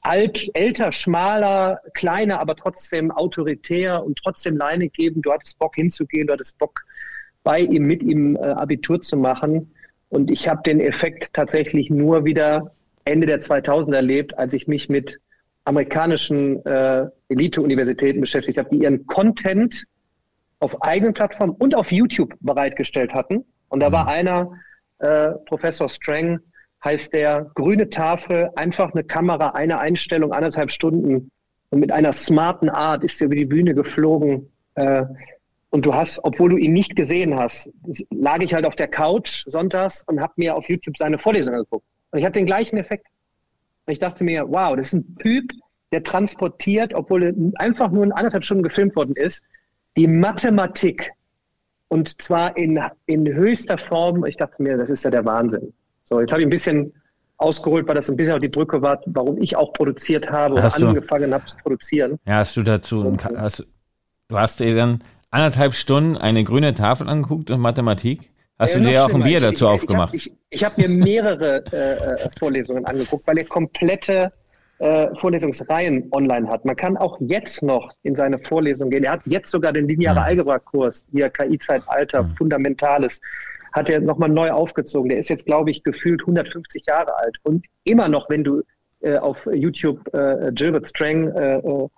[0.00, 5.20] alt, älter, schmaler, kleiner, aber trotzdem autoritär und trotzdem Leine geben.
[5.20, 6.80] Du hattest Bock hinzugehen, du hattest Bock
[7.42, 9.70] bei ihm, mit ihm äh, Abitur zu machen.
[10.08, 14.88] Und ich habe den Effekt tatsächlich nur wieder Ende der 2000er erlebt, als ich mich
[14.88, 15.20] mit
[15.64, 19.84] amerikanischen äh, Elite-Universitäten beschäftigt habe, die ihren Content
[20.60, 23.44] auf eigenen Plattformen und auf YouTube bereitgestellt hatten.
[23.68, 24.10] Und da war mhm.
[24.10, 24.50] einer,
[24.98, 26.38] äh, Professor Strang,
[26.84, 31.30] heißt der, grüne Tafel, einfach eine Kamera, eine Einstellung, anderthalb Stunden.
[31.70, 34.50] Und mit einer smarten Art ist er über die Bühne geflogen.
[34.74, 35.04] Äh,
[35.70, 37.70] und du hast, obwohl du ihn nicht gesehen hast,
[38.10, 41.86] lag ich halt auf der Couch sonntags und habe mir auf YouTube seine Vorlesung angeguckt.
[42.10, 43.06] Und ich hatte den gleichen Effekt.
[43.86, 45.52] Und ich dachte mir, wow, das ist ein Typ,
[45.92, 49.44] der transportiert, obwohl einfach nur in anderthalb Stunden gefilmt worden ist,
[49.96, 51.10] die Mathematik.
[51.88, 54.24] Und zwar in, in höchster Form.
[54.24, 55.72] Ich dachte mir, das ist ja der Wahnsinn.
[56.04, 56.92] So, jetzt habe ich ein bisschen
[57.36, 60.74] ausgeholt, weil das ein bisschen auch die Brücke war, warum ich auch produziert habe oder
[60.74, 62.18] angefangen habe zu produzieren.
[62.26, 63.66] Ja, hast du dazu, hast,
[64.28, 68.30] du hast dir dann anderthalb Stunden eine grüne Tafel angeguckt und Mathematik?
[68.58, 70.14] Hast ja, du dir auch ein Bier dazu ich, aufgemacht?
[70.14, 74.32] Ich, ich, habe mir mehrere äh, äh, Vorlesungen angeguckt, weil er komplette
[74.80, 76.64] äh, Vorlesungsreihen online hat.
[76.64, 79.04] Man kann auch jetzt noch in seine Vorlesungen gehen.
[79.04, 80.24] Er hat jetzt sogar den lineare ja.
[80.24, 82.28] Algebra-Kurs, hier KI-Zeitalter, ja.
[82.36, 83.20] Fundamentales,
[83.72, 85.10] hat er nochmal neu aufgezogen.
[85.10, 87.36] Der ist jetzt, glaube ich, gefühlt 150 Jahre alt.
[87.42, 88.62] Und immer noch, wenn du
[89.00, 91.88] äh, auf YouTube äh, Gilbert Strang äh, äh,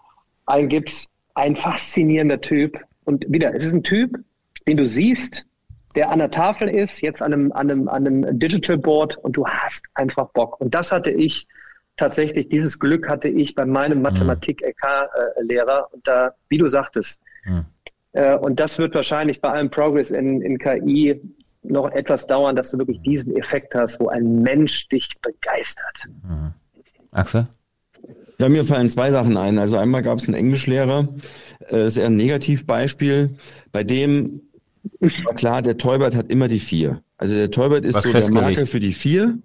[0.47, 4.19] eingibst, ein faszinierender Typ, und wieder, es ist ein Typ,
[4.67, 5.47] den du siehst,
[5.95, 9.37] der an der Tafel ist, jetzt an einem, an einem, an einem Digital Board und
[9.37, 10.61] du hast einfach Bock.
[10.61, 11.47] Und das hatte ich
[12.03, 14.03] tatsächlich, dieses Glück hatte ich bei meinem mhm.
[14.03, 15.89] Mathematik-LK-Lehrer.
[15.93, 17.65] Und da, wie du sagtest, mhm.
[18.13, 21.21] äh, und das wird wahrscheinlich bei allem Progress in, in KI
[21.63, 26.03] noch etwas dauern, dass du wirklich diesen Effekt hast, wo ein Mensch dich begeistert.
[26.25, 26.53] Mhm.
[27.13, 27.47] Axel?
[28.39, 29.61] Ja, mir fallen zwei Sachen ein.
[29.61, 31.07] Also einmal gab es einen Englischlehrer,
[31.71, 33.37] äh, ist eher ein Negativbeispiel,
[33.71, 34.41] bei dem
[34.99, 37.05] war klar, der Teubert hat immer die vier.
[37.17, 39.39] Also der Teubert ist Was so der Marker für die vier.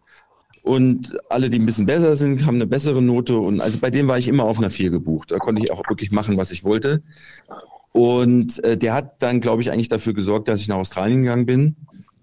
[0.68, 3.38] Und alle, die ein bisschen besser sind, haben eine bessere Note.
[3.38, 5.32] Und also bei dem war ich immer auf einer vier gebucht.
[5.32, 7.02] Da konnte ich auch wirklich machen, was ich wollte.
[7.94, 11.46] Und äh, der hat dann, glaube ich, eigentlich dafür gesorgt, dass ich nach Australien gegangen
[11.46, 11.76] bin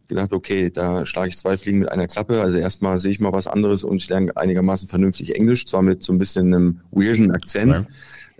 [0.09, 2.40] gedacht, okay, da schlage ich zwei Fliegen mit einer Klappe.
[2.40, 6.02] Also erstmal sehe ich mal was anderes und ich lerne einigermaßen vernünftig Englisch, zwar mit
[6.02, 7.87] so ein bisschen einem weirden Akzent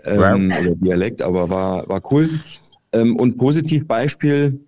[0.04, 0.34] ja.
[0.34, 2.30] ähm, oder Dialekt, aber war, war cool.
[2.92, 4.60] Ähm, und Positivbeispiel,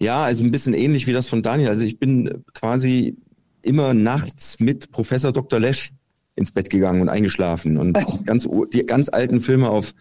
[0.00, 1.68] ja, also ein bisschen ähnlich wie das von Daniel.
[1.70, 3.16] Also ich bin quasi
[3.62, 5.60] immer nachts mit Professor Dr.
[5.60, 5.92] Lesch
[6.34, 9.94] ins Bett gegangen und eingeschlafen und ganz, die ganz alten Filme auf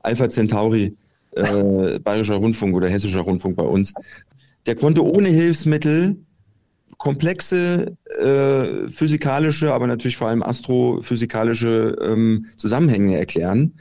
[0.00, 0.96] Alpha Centauri,
[1.32, 3.94] äh, Bayerischer Rundfunk oder Hessischer Rundfunk bei uns,
[4.66, 6.16] der konnte ohne Hilfsmittel
[6.98, 13.74] komplexe äh, physikalische, aber natürlich vor allem astrophysikalische ähm, Zusammenhänge erklären,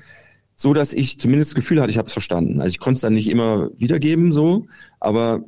[0.55, 2.61] so dass ich zumindest das Gefühl hatte, ich habe es verstanden.
[2.61, 4.65] Also ich konnte es dann nicht immer wiedergeben, so,
[4.99, 5.43] aber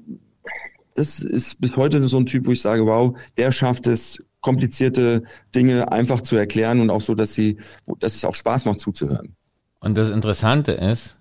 [0.95, 5.23] das ist bis heute so ein Typ, wo ich sage, wow, der schafft es, komplizierte
[5.56, 7.58] Dinge einfach zu erklären und auch so, dass sie,
[7.99, 9.36] dass es auch Spaß macht zuzuhören.
[9.79, 11.17] Und das Interessante ist,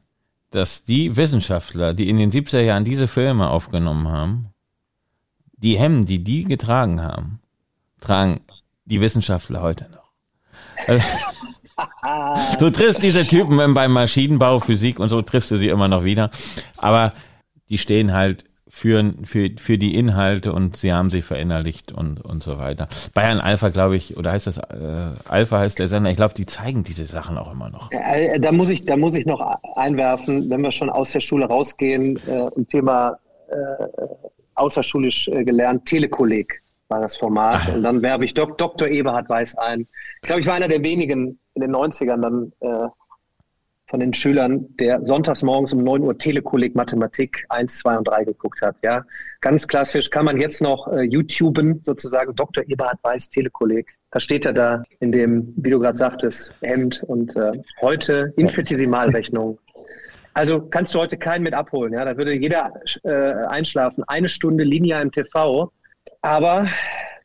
[0.51, 4.49] dass die Wissenschaftler, die in den 70er Jahren diese Filme aufgenommen haben,
[5.57, 7.41] die Hemden, die die getragen haben,
[8.01, 8.41] tragen
[8.85, 10.11] die Wissenschaftler heute noch.
[10.87, 11.07] Also,
[12.59, 16.31] du triffst diese Typen beim Maschinenbau, Physik und so, triffst du sie immer noch wieder.
[16.77, 17.15] Aber
[17.69, 22.43] die stehen halt für, für, für die Inhalte und sie haben sie verinnerlicht und, und
[22.43, 22.89] so weiter.
[23.13, 26.47] Bayern Alpha, glaube ich, oder heißt das äh, Alpha heißt der Sender, ich glaube, die
[26.47, 27.93] zeigen diese Sachen auch immer noch.
[27.93, 29.41] Äh, da muss ich, da muss ich noch
[29.77, 33.85] einwerfen, wenn wir schon aus der Schule rausgehen, äh, im Thema äh,
[34.55, 37.61] außerschulisch äh, gelernt, Telekolleg war das Format.
[37.65, 37.75] Ach.
[37.75, 38.89] Und dann werbe ich Dok Dr.
[38.89, 39.87] Eberhard Weiß ein.
[40.23, 42.89] Ich glaube, ich war einer der wenigen in den 90ern dann äh,
[43.93, 48.25] von den Schülern, der sonntags morgens um 9 Uhr Telekolleg Mathematik 1, 2 und 3
[48.25, 48.75] geguckt hat.
[48.83, 49.05] Ja,
[49.43, 50.09] ganz klassisch.
[50.09, 52.65] Kann man jetzt noch äh, YouTuben, sozusagen Dr.
[52.67, 53.87] Eberhard Weiß Telekolleg.
[54.11, 57.53] Da steht er da in dem, wie du gerade sagtest, Hemd und äh,
[57.83, 59.59] heute Infinitesimalrechnung.
[60.33, 61.93] Also kannst du heute keinen mit abholen.
[61.93, 64.05] Ja, da würde jeder äh, einschlafen.
[64.07, 65.71] Eine Stunde linear im TV.
[66.23, 66.67] Aber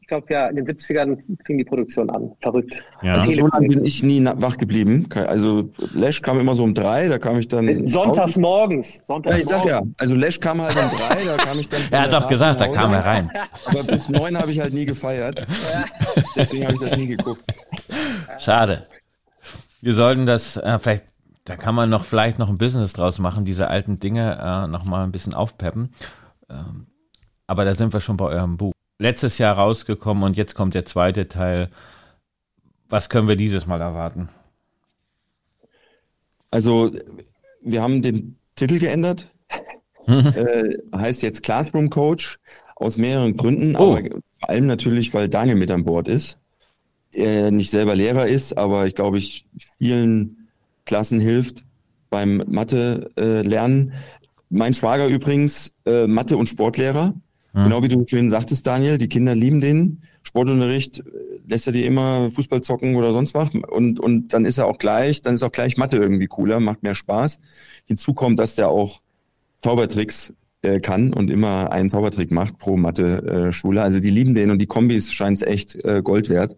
[0.08, 2.32] Ich glaube, ja, in den 70ern fing die Produktion an.
[2.42, 2.82] Verrückt.
[3.02, 3.16] Ja.
[3.16, 5.10] Also so lange bin ich nie wach geblieben.
[5.14, 7.86] Also Lesch kam immer so um drei, da kam ich dann.
[7.90, 9.04] Sonntags morgens.
[9.06, 11.82] Sonntags ja, ich sag ja, also Lesch kam halt um drei, da kam ich dann.
[11.92, 13.30] er hat doch gesagt, da kam er rein.
[13.66, 15.46] Aber bis neun habe ich halt nie gefeiert.
[16.38, 17.44] Deswegen habe ich das nie geguckt.
[18.40, 18.88] Schade.
[19.82, 21.04] Wir sollten das äh, vielleicht,
[21.44, 24.86] da kann man noch vielleicht noch ein Business draus machen, diese alten Dinge äh, noch
[24.86, 25.92] mal ein bisschen aufpeppen.
[26.50, 26.88] Ähm,
[27.46, 30.86] aber da sind wir schon bei eurem Buch letztes Jahr rausgekommen und jetzt kommt der
[30.86, 31.70] zweite Teil.
[32.90, 34.30] Was können wir dieses Mal erwarten?
[36.52, 36.92] Also,
[37.62, 39.28] wir haben den Titel geändert.
[40.08, 42.40] äh, heißt jetzt Classroom Coach
[42.78, 43.98] aus mehreren Gründen, oh.
[43.98, 46.38] aber vor allem natürlich, weil Daniel mit an Bord ist.
[47.14, 50.50] Er nicht selber Lehrer ist, aber ich glaube, ich vielen
[50.86, 51.66] Klassen hilft
[52.10, 53.94] beim Mathe äh, lernen.
[54.50, 57.14] Mein Schwager übrigens äh, Mathe und Sportlehrer
[57.54, 57.64] Mhm.
[57.64, 61.04] Genau wie du vorhin sagtest, Daniel, die Kinder lieben den Sportunterricht,
[61.48, 64.78] lässt er die immer Fußball zocken oder sonst was und, und dann ist er auch
[64.78, 67.40] gleich, dann ist auch gleich Mathe irgendwie cooler, macht mehr Spaß.
[67.86, 69.02] Hinzu kommt, dass der auch
[69.64, 73.82] Zaubertricks äh, kann und immer einen Zaubertrick macht pro Mathe-Schule.
[73.82, 76.56] also die lieben den und die Kombis scheint es echt äh, Gold wert.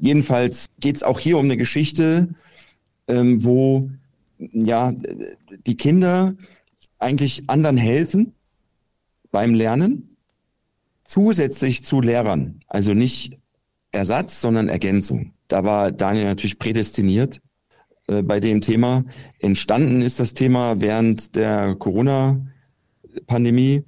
[0.00, 2.28] Jedenfalls geht es auch hier um eine Geschichte,
[3.08, 3.90] ähm, wo
[4.38, 4.92] ja
[5.66, 6.34] die Kinder
[6.98, 8.32] eigentlich anderen helfen
[9.36, 10.16] beim Lernen
[11.04, 13.38] zusätzlich zu Lehrern, also nicht
[13.92, 15.34] Ersatz, sondern Ergänzung.
[15.46, 17.42] Da war Daniel natürlich prädestiniert
[18.08, 19.04] äh, bei dem Thema.
[19.38, 23.84] Entstanden ist das Thema während der Corona-Pandemie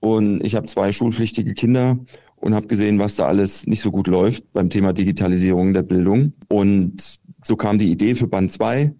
[0.00, 1.98] und ich habe zwei schulpflichtige Kinder
[2.36, 6.32] und habe gesehen, was da alles nicht so gut läuft beim Thema Digitalisierung der Bildung.
[6.48, 8.94] Und so kam die Idee für Band 2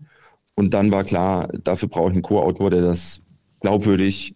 [0.56, 3.22] und dann war klar, dafür brauche ich einen Co-Autor, der das
[3.60, 4.35] glaubwürdig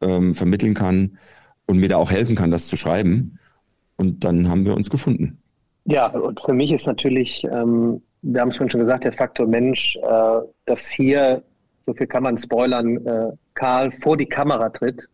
[0.00, 1.18] ähm, vermitteln kann
[1.66, 3.38] und mir da auch helfen kann, das zu schreiben.
[3.96, 5.38] Und dann haben wir uns gefunden.
[5.84, 9.96] Ja, und für mich ist natürlich, ähm, wir haben es schon gesagt, der Faktor Mensch,
[9.96, 11.42] äh, dass hier,
[11.86, 15.08] so viel kann man spoilern, äh, Karl vor die Kamera tritt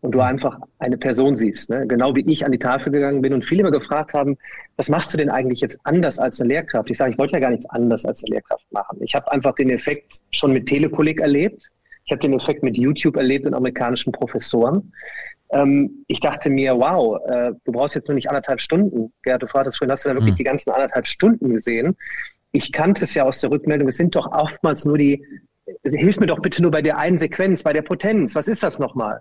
[0.00, 1.70] und du einfach eine Person siehst.
[1.70, 1.86] Ne?
[1.86, 4.36] Genau wie ich an die Tafel gegangen bin und viele immer gefragt haben,
[4.76, 6.88] was machst du denn eigentlich jetzt anders als eine Lehrkraft?
[6.90, 8.98] Ich sage, ich wollte ja gar nichts anders als eine Lehrkraft machen.
[9.00, 11.68] Ich habe einfach den Effekt schon mit Telekolleg erlebt.
[12.08, 14.94] Ich habe den Effekt mit YouTube erlebt und amerikanischen Professoren.
[15.50, 19.12] Ähm, ich dachte mir, wow, äh, du brauchst jetzt nur nicht anderthalb Stunden.
[19.22, 20.38] Gerhard, du fragtest vorhin, hast du da wirklich mhm.
[20.38, 21.98] die ganzen anderthalb Stunden gesehen?
[22.50, 25.22] Ich kannte es ja aus der Rückmeldung, es sind doch oftmals nur die,
[25.84, 28.78] hilf mir doch bitte nur bei der einen Sequenz, bei der Potenz, was ist das
[28.78, 29.20] nochmal?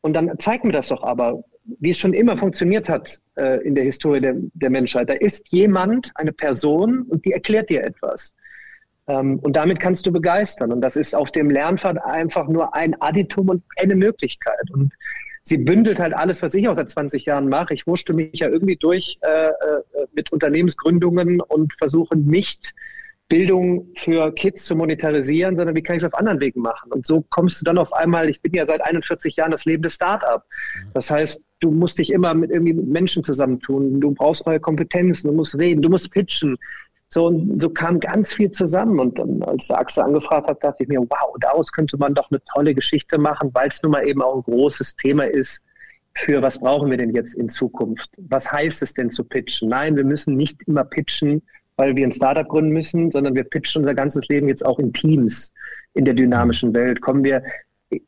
[0.00, 3.74] Und dann zeig mir das doch aber, wie es schon immer funktioniert hat äh, in
[3.74, 5.10] der Historie der, der Menschheit.
[5.10, 8.32] Da ist jemand, eine Person und die erklärt dir etwas.
[9.06, 10.72] Ähm, und damit kannst du begeistern.
[10.72, 14.70] Und das ist auf dem Lernpfad einfach nur ein Additum und eine Möglichkeit.
[14.72, 14.92] Und
[15.42, 17.74] sie bündelt halt alles, was ich auch seit 20 Jahren mache.
[17.74, 19.52] Ich wurschtel mich ja irgendwie durch äh, äh,
[20.14, 22.74] mit Unternehmensgründungen und versuche nicht
[23.28, 26.92] Bildung für Kids zu monetarisieren, sondern wie kann ich es auf anderen Wegen machen?
[26.92, 29.88] Und so kommst du dann auf einmal, ich bin ja seit 41 Jahren das lebende
[29.88, 30.44] Start-up.
[30.92, 34.00] Das heißt, du musst dich immer mit irgendwie mit Menschen zusammentun.
[34.00, 36.58] Du brauchst neue Kompetenzen, du musst reden, du musst pitchen.
[37.14, 38.98] So, und so kam ganz viel zusammen.
[38.98, 42.42] Und dann, als Axel angefragt hat, dachte ich mir, wow, daraus könnte man doch eine
[42.52, 45.62] tolle Geschichte machen, weil es nun mal eben auch ein großes Thema ist
[46.16, 48.08] für was brauchen wir denn jetzt in Zukunft?
[48.18, 49.68] Was heißt es denn zu pitchen?
[49.68, 51.42] Nein, wir müssen nicht immer pitchen,
[51.76, 54.92] weil wir ein Startup gründen müssen, sondern wir pitchen unser ganzes Leben jetzt auch in
[54.92, 55.52] Teams
[55.94, 57.00] in der dynamischen Welt.
[57.00, 57.42] Kommen wir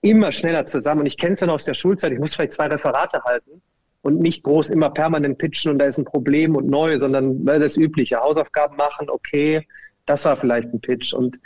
[0.02, 1.00] immer schneller zusammen.
[1.00, 2.12] Und ich kenne es ja noch aus der Schulzeit.
[2.12, 3.62] Ich muss vielleicht zwei Referate halten
[4.06, 7.76] und nicht groß immer permanent pitchen und da ist ein Problem und neu, sondern das
[7.76, 8.18] Übliche.
[8.18, 9.66] Hausaufgaben machen, okay,
[10.06, 11.12] das war vielleicht ein Pitch.
[11.12, 11.40] Und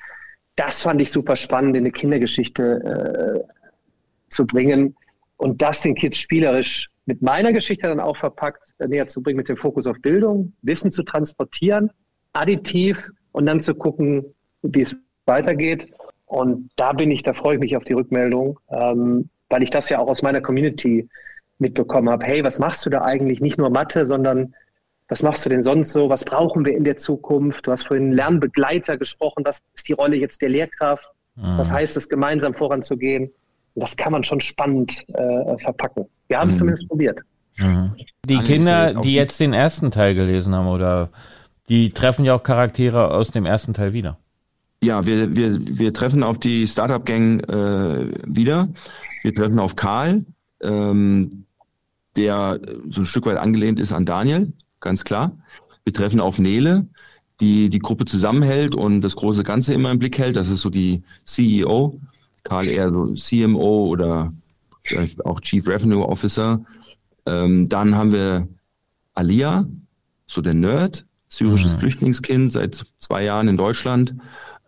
[0.56, 3.54] das fand ich super spannend, in eine Kindergeschichte äh,
[4.28, 4.94] zu bringen
[5.38, 9.38] und das den Kids spielerisch mit meiner Geschichte dann auch verpackt äh, näher zu bringen,
[9.38, 11.90] mit dem Fokus auf Bildung, Wissen zu transportieren,
[12.34, 14.94] additiv und dann zu gucken, wie es
[15.24, 15.88] weitergeht.
[16.26, 19.88] Und da bin ich, da freue ich mich auf die Rückmeldung, ähm, weil ich das
[19.88, 21.08] ja auch aus meiner Community
[21.60, 23.40] mitbekommen habe, hey, was machst du da eigentlich?
[23.40, 24.54] Nicht nur Mathe, sondern
[25.08, 26.08] was machst du denn sonst so?
[26.08, 27.66] Was brauchen wir in der Zukunft?
[27.66, 29.42] Du hast vorhin Lernbegleiter gesprochen.
[29.44, 31.10] Was ist die Rolle jetzt der Lehrkraft?
[31.34, 31.58] Mhm.
[31.58, 33.30] Was heißt es, gemeinsam voranzugehen?
[33.74, 36.06] Und das kann man schon spannend äh, verpacken.
[36.28, 36.58] Wir haben es mhm.
[36.58, 37.20] zumindest probiert.
[37.58, 37.92] Mhm.
[38.24, 41.10] Die Kinder, die jetzt den ersten Teil gelesen haben, oder
[41.68, 44.18] die treffen ja auch Charaktere aus dem ersten Teil wieder.
[44.82, 48.68] Ja, wir, wir, wir treffen auf die Startup-Gang äh, wieder.
[49.22, 50.24] Wir treffen auf Karl,
[50.62, 51.44] ähm,
[52.16, 55.36] der so ein Stück weit angelehnt ist an Daniel, ganz klar.
[55.84, 56.86] Wir treffen auf Nele,
[57.40, 60.36] die die Gruppe zusammenhält und das große Ganze immer im Blick hält.
[60.36, 61.98] Das ist so die CEO,
[62.42, 64.32] Karl eher so CMO oder
[64.82, 66.64] vielleicht auch Chief Revenue Officer.
[67.26, 68.48] Ähm, dann haben wir
[69.14, 69.64] Alia,
[70.26, 71.80] so der Nerd, syrisches mhm.
[71.80, 74.14] Flüchtlingskind, seit zwei Jahren in Deutschland,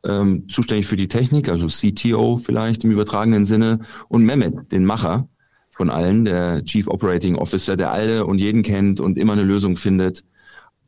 [0.05, 5.29] ähm, zuständig für die Technik, also CTO vielleicht im übertragenen Sinne, und Mehmet, den Macher
[5.73, 9.77] von allen, der Chief Operating Officer, der alle und jeden kennt und immer eine Lösung
[9.77, 10.23] findet.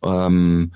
[0.03, 0.73] Ähm,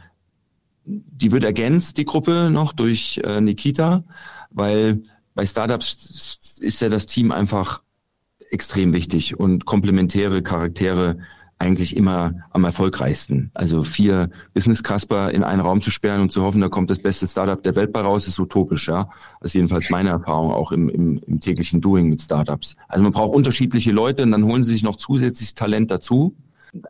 [0.85, 4.05] die wird ergänzt, die Gruppe, noch durch äh, Nikita,
[4.51, 5.03] weil
[5.35, 7.83] bei Startups ist ja das Team einfach
[8.51, 11.18] extrem wichtig und komplementäre Charaktere
[11.59, 13.51] eigentlich immer am erfolgreichsten.
[13.55, 17.01] Also vier Business Casper in einen Raum zu sperren und zu hoffen, da kommt das
[17.01, 19.09] beste Startup der Welt bei raus, ist utopisch, ja.
[19.40, 22.77] Das ist jedenfalls meine Erfahrung auch im, im, im täglichen Doing mit Startups.
[22.87, 26.37] Also man braucht unterschiedliche Leute und dann holen sie sich noch zusätzlich Talent dazu.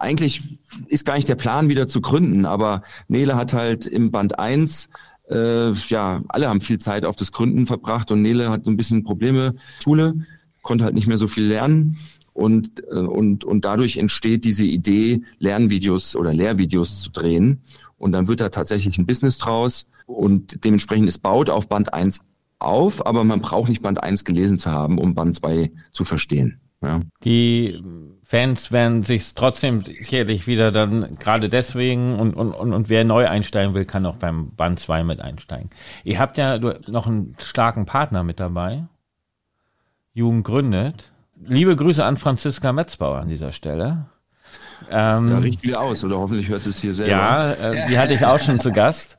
[0.00, 0.42] Eigentlich
[0.88, 4.88] ist gar nicht der Plan, wieder zu gründen, aber Nele hat halt im Band eins
[5.31, 8.76] äh, ja, alle haben viel Zeit auf das Gründen verbracht und Nele hat so ein
[8.76, 10.14] bisschen Probleme, Schule,
[10.62, 11.98] konnte halt nicht mehr so viel lernen
[12.38, 17.62] und, äh, und, und dadurch entsteht diese Idee, Lernvideos oder Lehrvideos zu drehen.
[17.98, 22.20] Und dann wird da tatsächlich ein Business draus und dementsprechend es baut auf Band 1
[22.61, 26.61] auf, aber man braucht nicht Band 1 gelesen zu haben, um Band 2 zu verstehen.
[26.81, 27.01] Ja.
[27.24, 27.83] Die
[28.22, 33.27] Fans werden sich trotzdem sicherlich wieder dann gerade deswegen und, und, und, und wer neu
[33.27, 35.70] einsteigen will, kann auch beim Band 2 mit einsteigen.
[36.05, 38.85] Ihr habt ja noch einen starken Partner mit dabei.
[40.14, 41.12] Jugend gründet.
[41.44, 44.07] Liebe Grüße an Franziska Metzbauer an dieser Stelle.
[44.90, 47.11] Ähm, ja, riecht wieder aus, oder hoffentlich hört es hier selber.
[47.11, 49.18] Ja, äh, die hatte ich auch schon zu Gast.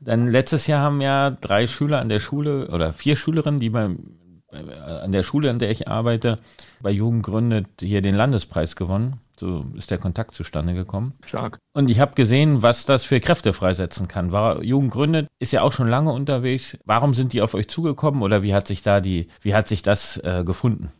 [0.00, 3.98] Denn letztes Jahr haben ja drei Schüler an der Schule oder vier Schülerinnen, die beim,
[4.52, 6.38] äh, an der Schule, an der ich arbeite,
[6.80, 9.20] bei Jugend gründet, hier den Landespreis gewonnen.
[9.38, 11.14] So ist der Kontakt zustande gekommen.
[11.24, 11.58] Stark.
[11.72, 14.32] Und ich habe gesehen, was das für Kräfte freisetzen kann.
[14.32, 16.76] War Jugend gründet, ist ja auch schon lange unterwegs.
[16.84, 19.82] Warum sind die auf euch zugekommen oder wie hat sich da die, wie hat sich
[19.82, 20.90] das äh, gefunden?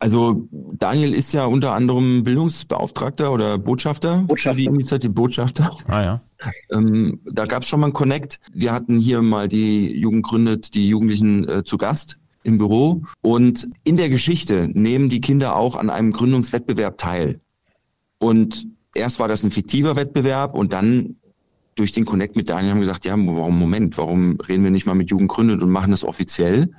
[0.00, 4.18] Also Daniel ist ja unter anderem Bildungsbeauftragter oder Botschafter.
[4.18, 4.56] Botschafter.
[4.56, 5.76] Die Initiative Botschafter.
[5.86, 6.20] Ah ja.
[6.70, 8.38] Ähm, da gab es schon mal einen Connect.
[8.52, 13.02] Wir hatten hier mal die Jugend gründet, die Jugendlichen äh, zu Gast im Büro.
[13.22, 17.40] Und in der Geschichte nehmen die Kinder auch an einem Gründungswettbewerb teil.
[18.18, 21.16] Und erst war das ein fiktiver Wettbewerb und dann
[21.74, 24.86] durch den Connect mit Daniel haben wir gesagt, ja, warum Moment, warum reden wir nicht
[24.86, 26.72] mal mit Jugend gründet und machen das offiziell?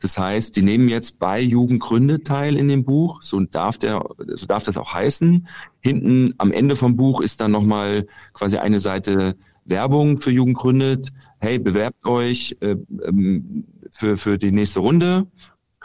[0.00, 4.46] Das heißt, die nehmen jetzt bei Jugendgründe teil in dem Buch, so darf der, so
[4.46, 5.46] darf das auch heißen.
[5.80, 9.36] Hinten am Ende vom Buch ist dann nochmal quasi eine Seite
[9.66, 11.10] Werbung für Jugendgründet.
[11.38, 15.26] Hey, bewerbt euch äh, ähm, für, für die nächste Runde.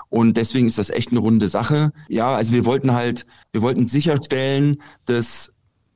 [0.10, 1.92] Und deswegen ist das echt eine runde Sache.
[2.08, 5.52] Ja, also wir wollten halt, wir wollten sicherstellen, dass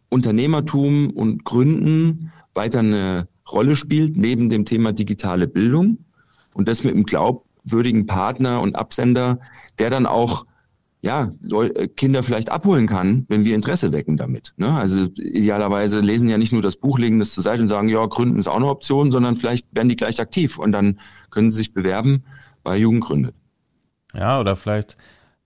[0.10, 6.00] Unternehmertum und Gründen weiter eine Rolle spielt, neben dem Thema digitale Bildung.
[6.54, 9.40] Und das mit dem Glaub, würdigen Partner und Absender,
[9.78, 10.46] der dann auch
[11.02, 14.54] ja, äh, Kinder vielleicht abholen kann, wenn wir Interesse wecken damit.
[14.58, 14.74] Ne?
[14.74, 18.06] Also idealerweise lesen ja nicht nur das Buch, legen das zur Seite und sagen, ja,
[18.06, 21.58] Gründen ist auch eine Option, sondern vielleicht werden die gleich aktiv und dann können sie
[21.58, 22.24] sich bewerben
[22.64, 23.34] bei Jugendgründet.
[24.14, 24.98] Ja, oder vielleicht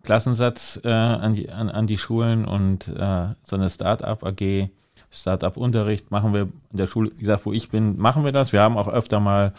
[0.04, 4.69] Klassensatz äh, an, die, an, an die Schulen und äh, so eine Start-up-AG,
[5.12, 8.52] Start-up-Unterricht machen wir in der Schule, wie gesagt, wo ich bin, machen wir das.
[8.52, 9.54] Wir haben auch öfter mal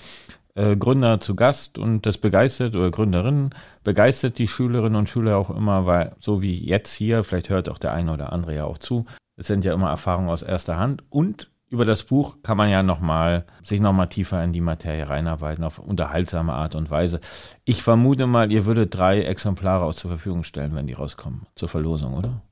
[0.55, 3.51] äh, Gründer zu Gast und das begeistert oder Gründerinnen
[3.83, 7.79] begeistert die Schülerinnen und Schüler auch immer, weil so wie jetzt hier, vielleicht hört auch
[7.79, 9.05] der eine oder andere ja auch zu,
[9.37, 12.85] es sind ja immer Erfahrungen aus erster Hand und über das Buch kann man ja
[12.85, 17.21] nochmal, sich nochmal tiefer in die Materie reinarbeiten, auf unterhaltsame Art und Weise.
[17.65, 21.69] Ich vermute mal, ihr würdet drei Exemplare auch zur Verfügung stellen, wenn die rauskommen, zur
[21.69, 22.43] Verlosung, oder?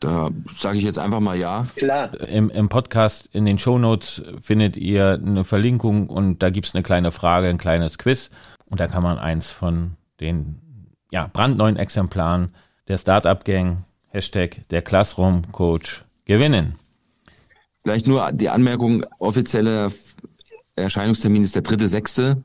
[0.00, 1.66] Da sage ich jetzt einfach mal ja.
[1.74, 2.20] Klar.
[2.28, 6.82] Im, Im Podcast, in den Shownotes findet ihr eine Verlinkung und da gibt es eine
[6.82, 8.30] kleine Frage, ein kleines Quiz.
[8.66, 10.60] Und da kann man eins von den
[11.10, 12.54] ja, brandneuen Exemplaren
[12.88, 16.74] der Startup Gang, Hashtag der Classroom Coach, gewinnen.
[17.82, 19.90] Vielleicht nur die Anmerkung, offizieller
[20.74, 22.42] Erscheinungstermin ist der dritte, sechste.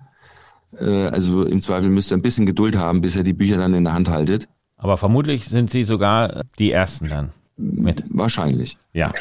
[0.79, 3.73] Äh, also im Zweifel müsst ihr ein bisschen Geduld haben, bis ihr die Bücher dann
[3.73, 4.47] in der Hand haltet.
[4.77, 8.04] Aber vermutlich sind sie sogar die ersten dann mit.
[8.10, 8.78] Wahrscheinlich.
[8.93, 9.13] Ja.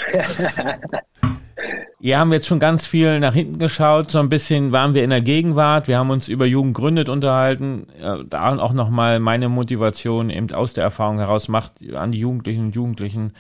[1.99, 5.11] Wir haben jetzt schon ganz viel nach hinten geschaut, so ein bisschen waren wir in
[5.11, 7.89] der Gegenwart, wir haben uns über Jugend gründet unterhalten,
[8.27, 12.75] da auch nochmal meine Motivation eben aus der Erfahrung heraus macht an die Jugendlichen und
[12.75, 13.35] Jugendlichen,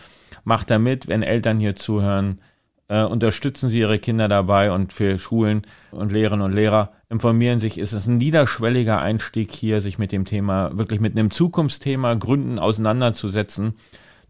[0.44, 2.40] macht da mit, wenn Eltern hier zuhören,
[2.88, 7.78] äh, unterstützen Sie Ihre Kinder dabei und für Schulen und Lehrerinnen und Lehrer informieren sich,
[7.78, 12.58] ist es ein niederschwelliger Einstieg hier, sich mit dem Thema, wirklich mit einem Zukunftsthema, Gründen
[12.58, 13.74] auseinanderzusetzen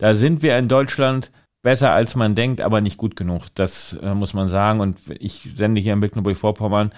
[0.01, 1.31] da sind wir in Deutschland
[1.63, 3.47] besser als man denkt, aber nicht gut genug.
[3.55, 4.81] Das äh, muss man sagen.
[4.81, 6.91] Und ich sende hier in Mecklenburg-Vorpommern,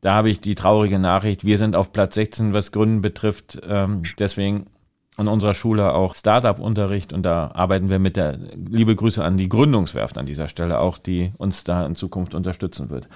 [0.00, 3.60] da habe ich die traurige Nachricht, wir sind auf Platz 16, was Gründen betrifft.
[3.66, 4.66] Ähm, deswegen
[5.16, 9.50] an unserer Schule auch Startup-Unterricht und da arbeiten wir mit der, liebe Grüße an die
[9.50, 13.08] Gründungswerft an dieser Stelle auch, die uns da in Zukunft unterstützen wird.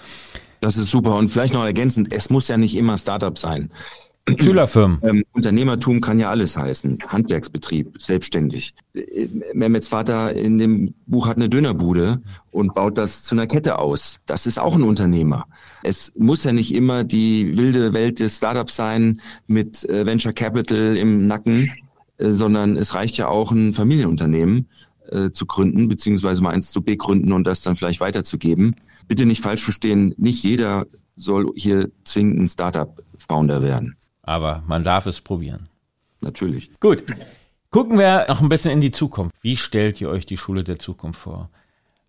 [0.60, 3.70] Das ist super und vielleicht noch ergänzend, es muss ja nicht immer Startup sein.
[4.26, 5.00] Schülerfirmen.
[5.02, 6.98] Ähm, Unternehmertum kann ja alles heißen.
[7.08, 8.74] Handwerksbetrieb, selbstständig.
[8.94, 13.78] Äh, Mehmets Vater in dem Buch hat eine Dönerbude und baut das zu einer Kette
[13.78, 14.20] aus.
[14.24, 15.46] Das ist auch ein Unternehmer.
[15.82, 20.96] Es muss ja nicht immer die wilde Welt des Startups sein mit äh, Venture Capital
[20.96, 21.70] im Nacken,
[22.16, 24.68] äh, sondern es reicht ja auch ein Familienunternehmen
[25.10, 28.76] äh, zu gründen, beziehungsweise mal eins zu begründen und das dann vielleicht weiterzugeben.
[29.06, 33.96] Bitte nicht falsch verstehen, nicht jeder soll hier zwingend ein Startup-Founder werden.
[34.24, 35.68] Aber man darf es probieren.
[36.20, 36.70] Natürlich.
[36.80, 37.04] Gut.
[37.70, 39.34] Gucken wir noch ein bisschen in die Zukunft.
[39.42, 41.50] Wie stellt ihr euch die Schule der Zukunft vor?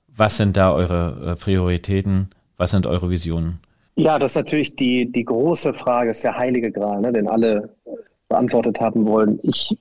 [0.08, 2.30] Was sind da eure äh, Prioritäten?
[2.58, 3.60] Was sind eure Visionen?
[3.96, 7.70] Ja, das ist natürlich die, die große Frage, ist der heilige Gral, ne, den alle
[8.30, 9.40] beantwortet haben wollen.
[9.44, 9.78] Ich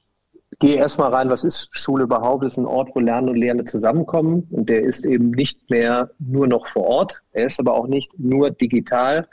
[0.58, 2.44] gehe erstmal rein, was ist Schule überhaupt?
[2.44, 6.10] Das ist ein Ort, wo Lernen und Lehrende zusammenkommen und der ist eben nicht mehr
[6.18, 9.26] nur noch vor Ort, er ist aber auch nicht nur digital.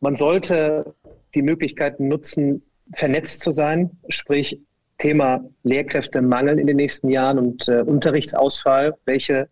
[0.00, 0.94] Man sollte
[1.34, 2.62] die Möglichkeiten nutzen,
[2.94, 4.60] vernetzt zu sein, sprich
[4.98, 8.94] Thema Lehrkräftemangel in den nächsten Jahren und äh, Unterrichtsausfall.
[9.04, 9.48] Welche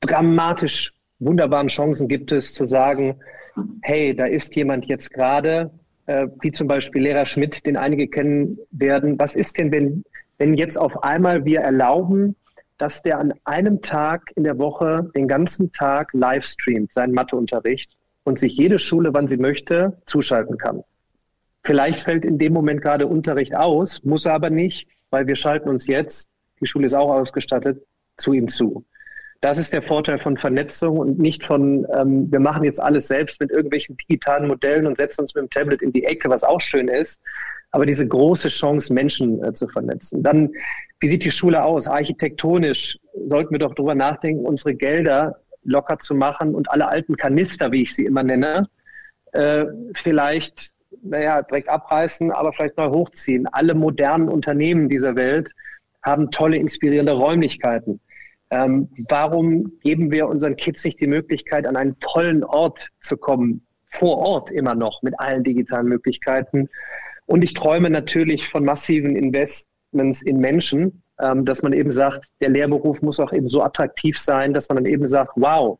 [0.00, 3.16] dramatisch wunderbaren Chancen gibt es zu sagen,
[3.82, 5.70] hey, da ist jemand jetzt gerade,
[6.06, 9.18] äh, wie zum Beispiel Lehrer Schmidt, den einige kennen werden.
[9.18, 10.04] Was ist denn, wenn,
[10.38, 12.36] wenn jetzt auf einmal wir erlauben,
[12.76, 17.97] dass der an einem Tag in der Woche den ganzen Tag live streamt, seinen Matheunterricht
[18.24, 20.82] und sich jede Schule, wann sie möchte, zuschalten kann.
[21.64, 25.86] Vielleicht fällt in dem Moment gerade Unterricht aus, muss aber nicht, weil wir schalten uns
[25.86, 26.28] jetzt,
[26.60, 27.82] die Schule ist auch ausgestattet,
[28.16, 28.84] zu ihm zu.
[29.40, 33.40] Das ist der Vorteil von Vernetzung und nicht von, ähm, wir machen jetzt alles selbst
[33.40, 36.60] mit irgendwelchen digitalen Modellen und setzen uns mit dem Tablet in die Ecke, was auch
[36.60, 37.20] schön ist.
[37.70, 40.22] Aber diese große Chance, Menschen äh, zu vernetzen.
[40.22, 40.50] Dann,
[40.98, 41.86] wie sieht die Schule aus?
[41.86, 42.98] Architektonisch
[43.28, 45.38] sollten wir doch drüber nachdenken, unsere Gelder
[45.68, 48.68] locker zu machen und alle alten Kanister, wie ich sie immer nenne,
[49.32, 50.70] äh, vielleicht,
[51.02, 53.46] naja, direkt abreißen, aber vielleicht neu hochziehen.
[53.46, 55.50] Alle modernen Unternehmen dieser Welt
[56.02, 58.00] haben tolle, inspirierende Räumlichkeiten.
[58.50, 63.66] Ähm, warum geben wir unseren Kids nicht die Möglichkeit, an einen tollen Ort zu kommen,
[63.90, 66.68] vor Ort immer noch mit allen digitalen Möglichkeiten?
[67.26, 72.50] Und ich träume natürlich von massiven Investments in Menschen, ähm, dass man eben sagt, der
[72.50, 75.78] Lehrberuf muss auch eben so attraktiv sein, dass man dann eben sagt, wow,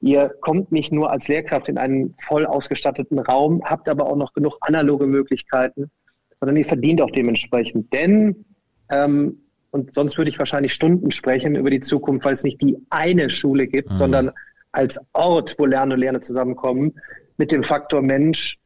[0.00, 4.32] ihr kommt nicht nur als Lehrkraft in einen voll ausgestatteten Raum, habt aber auch noch
[4.32, 5.90] genug analoge Möglichkeiten,
[6.38, 7.92] sondern ihr verdient auch dementsprechend.
[7.92, 8.44] Denn
[8.90, 9.38] ähm,
[9.70, 13.30] und sonst würde ich wahrscheinlich Stunden sprechen über die Zukunft, weil es nicht die eine
[13.30, 13.94] Schule gibt, mhm.
[13.94, 14.30] sondern
[14.72, 16.94] als Ort, wo Lernen und Lerner zusammenkommen,
[17.36, 18.58] mit dem Faktor Mensch.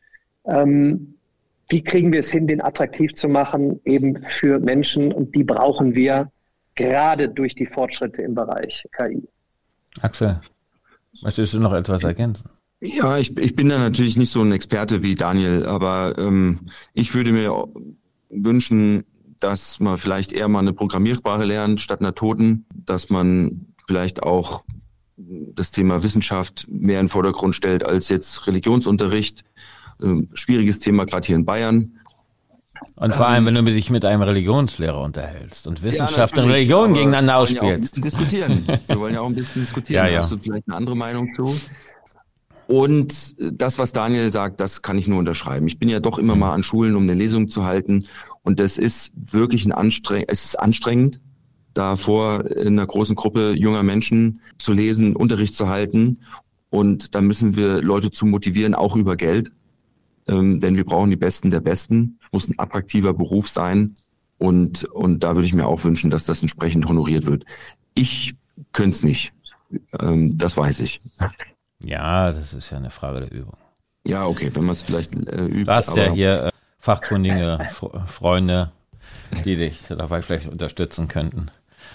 [0.47, 1.15] Ähm,
[1.69, 5.13] wie kriegen wir es hin, den attraktiv zu machen, eben für Menschen?
[5.13, 6.31] Und die brauchen wir
[6.75, 9.23] gerade durch die Fortschritte im Bereich KI.
[10.01, 10.41] Axel,
[11.23, 12.51] möchtest du noch etwas ergänzen?
[12.81, 17.15] Ja, ich, ich bin da natürlich nicht so ein Experte wie Daniel, aber ähm, ich
[17.15, 17.67] würde mir
[18.29, 19.05] wünschen,
[19.41, 24.65] dass man vielleicht eher mal eine Programmiersprache lernt statt einer Toten, dass man vielleicht auch
[25.17, 29.45] das Thema Wissenschaft mehr in den Vordergrund stellt als jetzt Religionsunterricht.
[30.03, 31.99] Ähm, schwieriges Thema gerade hier in Bayern.
[32.97, 36.95] Und vor allem, wenn du dich mit einem Religionslehrer unterhältst und Wissenschaft ja, und Religion
[36.95, 37.97] gegeneinander ausspielst.
[37.97, 38.65] Ja diskutieren.
[38.87, 40.07] Wir wollen ja auch ein bisschen diskutieren.
[40.07, 40.23] ja, ja.
[40.23, 41.55] Hast du vielleicht eine andere Meinung zu?
[42.67, 45.67] Und das, was Daniel sagt, das kann ich nur unterschreiben.
[45.67, 46.41] Ich bin ja doch immer mhm.
[46.41, 48.07] mal an Schulen, um eine Lesung zu halten.
[48.43, 51.21] Und das ist wirklich ein anstrengend, es ist anstrengend,
[51.75, 56.21] da vor in einer großen Gruppe junger Menschen zu lesen, Unterricht zu halten.
[56.71, 59.51] Und da müssen wir Leute zu motivieren, auch über Geld.
[60.27, 62.19] Ähm, denn wir brauchen die Besten der Besten.
[62.23, 63.95] Es muss ein attraktiver Beruf sein.
[64.39, 67.45] Und, und da würde ich mir auch wünschen, dass das entsprechend honoriert wird.
[67.95, 68.35] Ich
[68.73, 69.33] könnte es nicht.
[70.01, 71.01] Ähm, das weiß ich.
[71.81, 73.57] Ja, das ist ja eine Frage der Übung.
[74.07, 75.65] Ja, okay, wenn man es vielleicht äh, übt.
[75.65, 77.59] Du hast ja hier äh, fachkundige
[78.07, 78.73] Freunde,
[79.45, 81.47] die dich dabei vielleicht unterstützen könnten.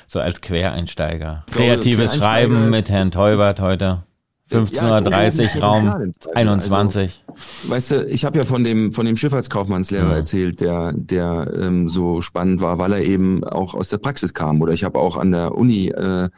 [0.07, 1.45] So als Quereinsteiger.
[1.51, 4.03] Kreatives Schreiben mit Herrn Teubert heute.
[4.51, 7.23] 15.30 Uhr, Raum 21.
[7.27, 10.15] Also, weißt du, ich habe ja von dem, von dem Schifffahrtskaufmannslehrer ja.
[10.15, 14.61] erzählt, der, der ähm, so spannend war, weil er eben auch aus der Praxis kam.
[14.61, 16.29] Oder ich habe auch an der Uni äh,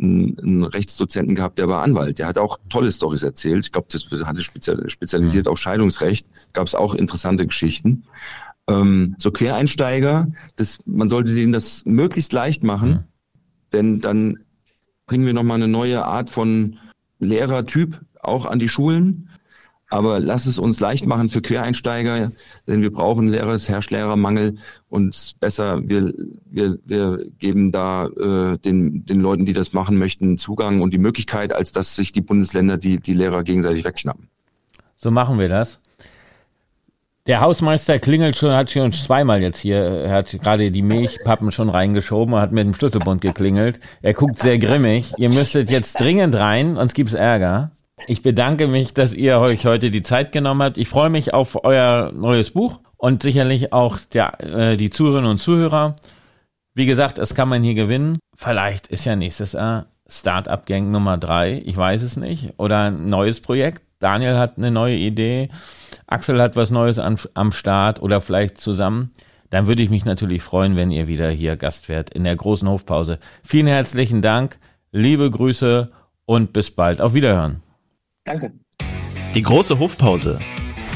[0.00, 2.18] einen Rechtsdozenten gehabt, der war Anwalt.
[2.18, 3.66] Der hat auch tolle Stories erzählt.
[3.66, 5.52] Ich glaube, das hatte spezialisiert mhm.
[5.52, 6.26] auf Scheidungsrecht.
[6.52, 8.04] Gab es auch interessante Geschichten.
[8.68, 13.04] Ähm, so Quereinsteiger, das, man sollte denen das möglichst leicht machen, mhm.
[13.72, 14.38] denn dann
[15.06, 16.78] bringen wir nochmal eine neue Art von
[17.18, 19.28] Lehrertyp auch an die Schulen.
[19.90, 22.30] Aber lass es uns leicht machen für Quereinsteiger,
[22.66, 24.58] denn wir brauchen Lehrer, es herrscht Lehrermangel
[24.90, 26.12] und besser, wir,
[26.44, 30.98] wir, wir geben da äh, den, den Leuten, die das machen möchten, Zugang und die
[30.98, 34.28] Möglichkeit, als dass sich die Bundesländer die, die Lehrer gegenseitig wegschnappen.
[34.96, 35.80] So machen wir das.
[37.28, 41.68] Der Hausmeister klingelt schon, hat schon zweimal jetzt hier, er hat gerade die Milchpappen schon
[41.68, 43.80] reingeschoben, hat mit dem Schlüsselbund geklingelt.
[44.00, 45.12] Er guckt sehr grimmig.
[45.18, 47.72] Ihr müsstet jetzt dringend rein, sonst gibt's Ärger.
[48.06, 50.78] Ich bedanke mich, dass ihr euch heute die Zeit genommen habt.
[50.78, 55.38] Ich freue mich auf euer neues Buch und sicherlich auch der, äh, die Zuhörerinnen und
[55.38, 55.96] Zuhörer.
[56.72, 58.16] Wie gesagt, es kann man hier gewinnen.
[58.38, 61.60] Vielleicht ist ja nächstes Jahr Startup Gang Nummer drei.
[61.66, 62.54] Ich weiß es nicht.
[62.56, 63.82] Oder ein neues Projekt.
[63.98, 65.50] Daniel hat eine neue Idee.
[66.08, 69.12] Axel hat was Neues an, am Start oder vielleicht zusammen.
[69.50, 72.68] Dann würde ich mich natürlich freuen, wenn ihr wieder hier Gast werdet in der großen
[72.68, 73.18] Hofpause.
[73.42, 74.58] Vielen herzlichen Dank.
[74.90, 75.90] Liebe Grüße
[76.24, 77.00] und bis bald.
[77.00, 77.62] Auf Wiederhören.
[78.24, 78.52] Danke.
[79.34, 80.38] Die große Hofpause.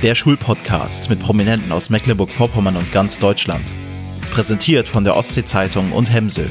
[0.03, 3.65] Der Schulpodcast mit Prominenten aus Mecklenburg-Vorpommern und ganz Deutschland.
[4.33, 6.51] Präsentiert von der Ostsee-Zeitung und Hemsel.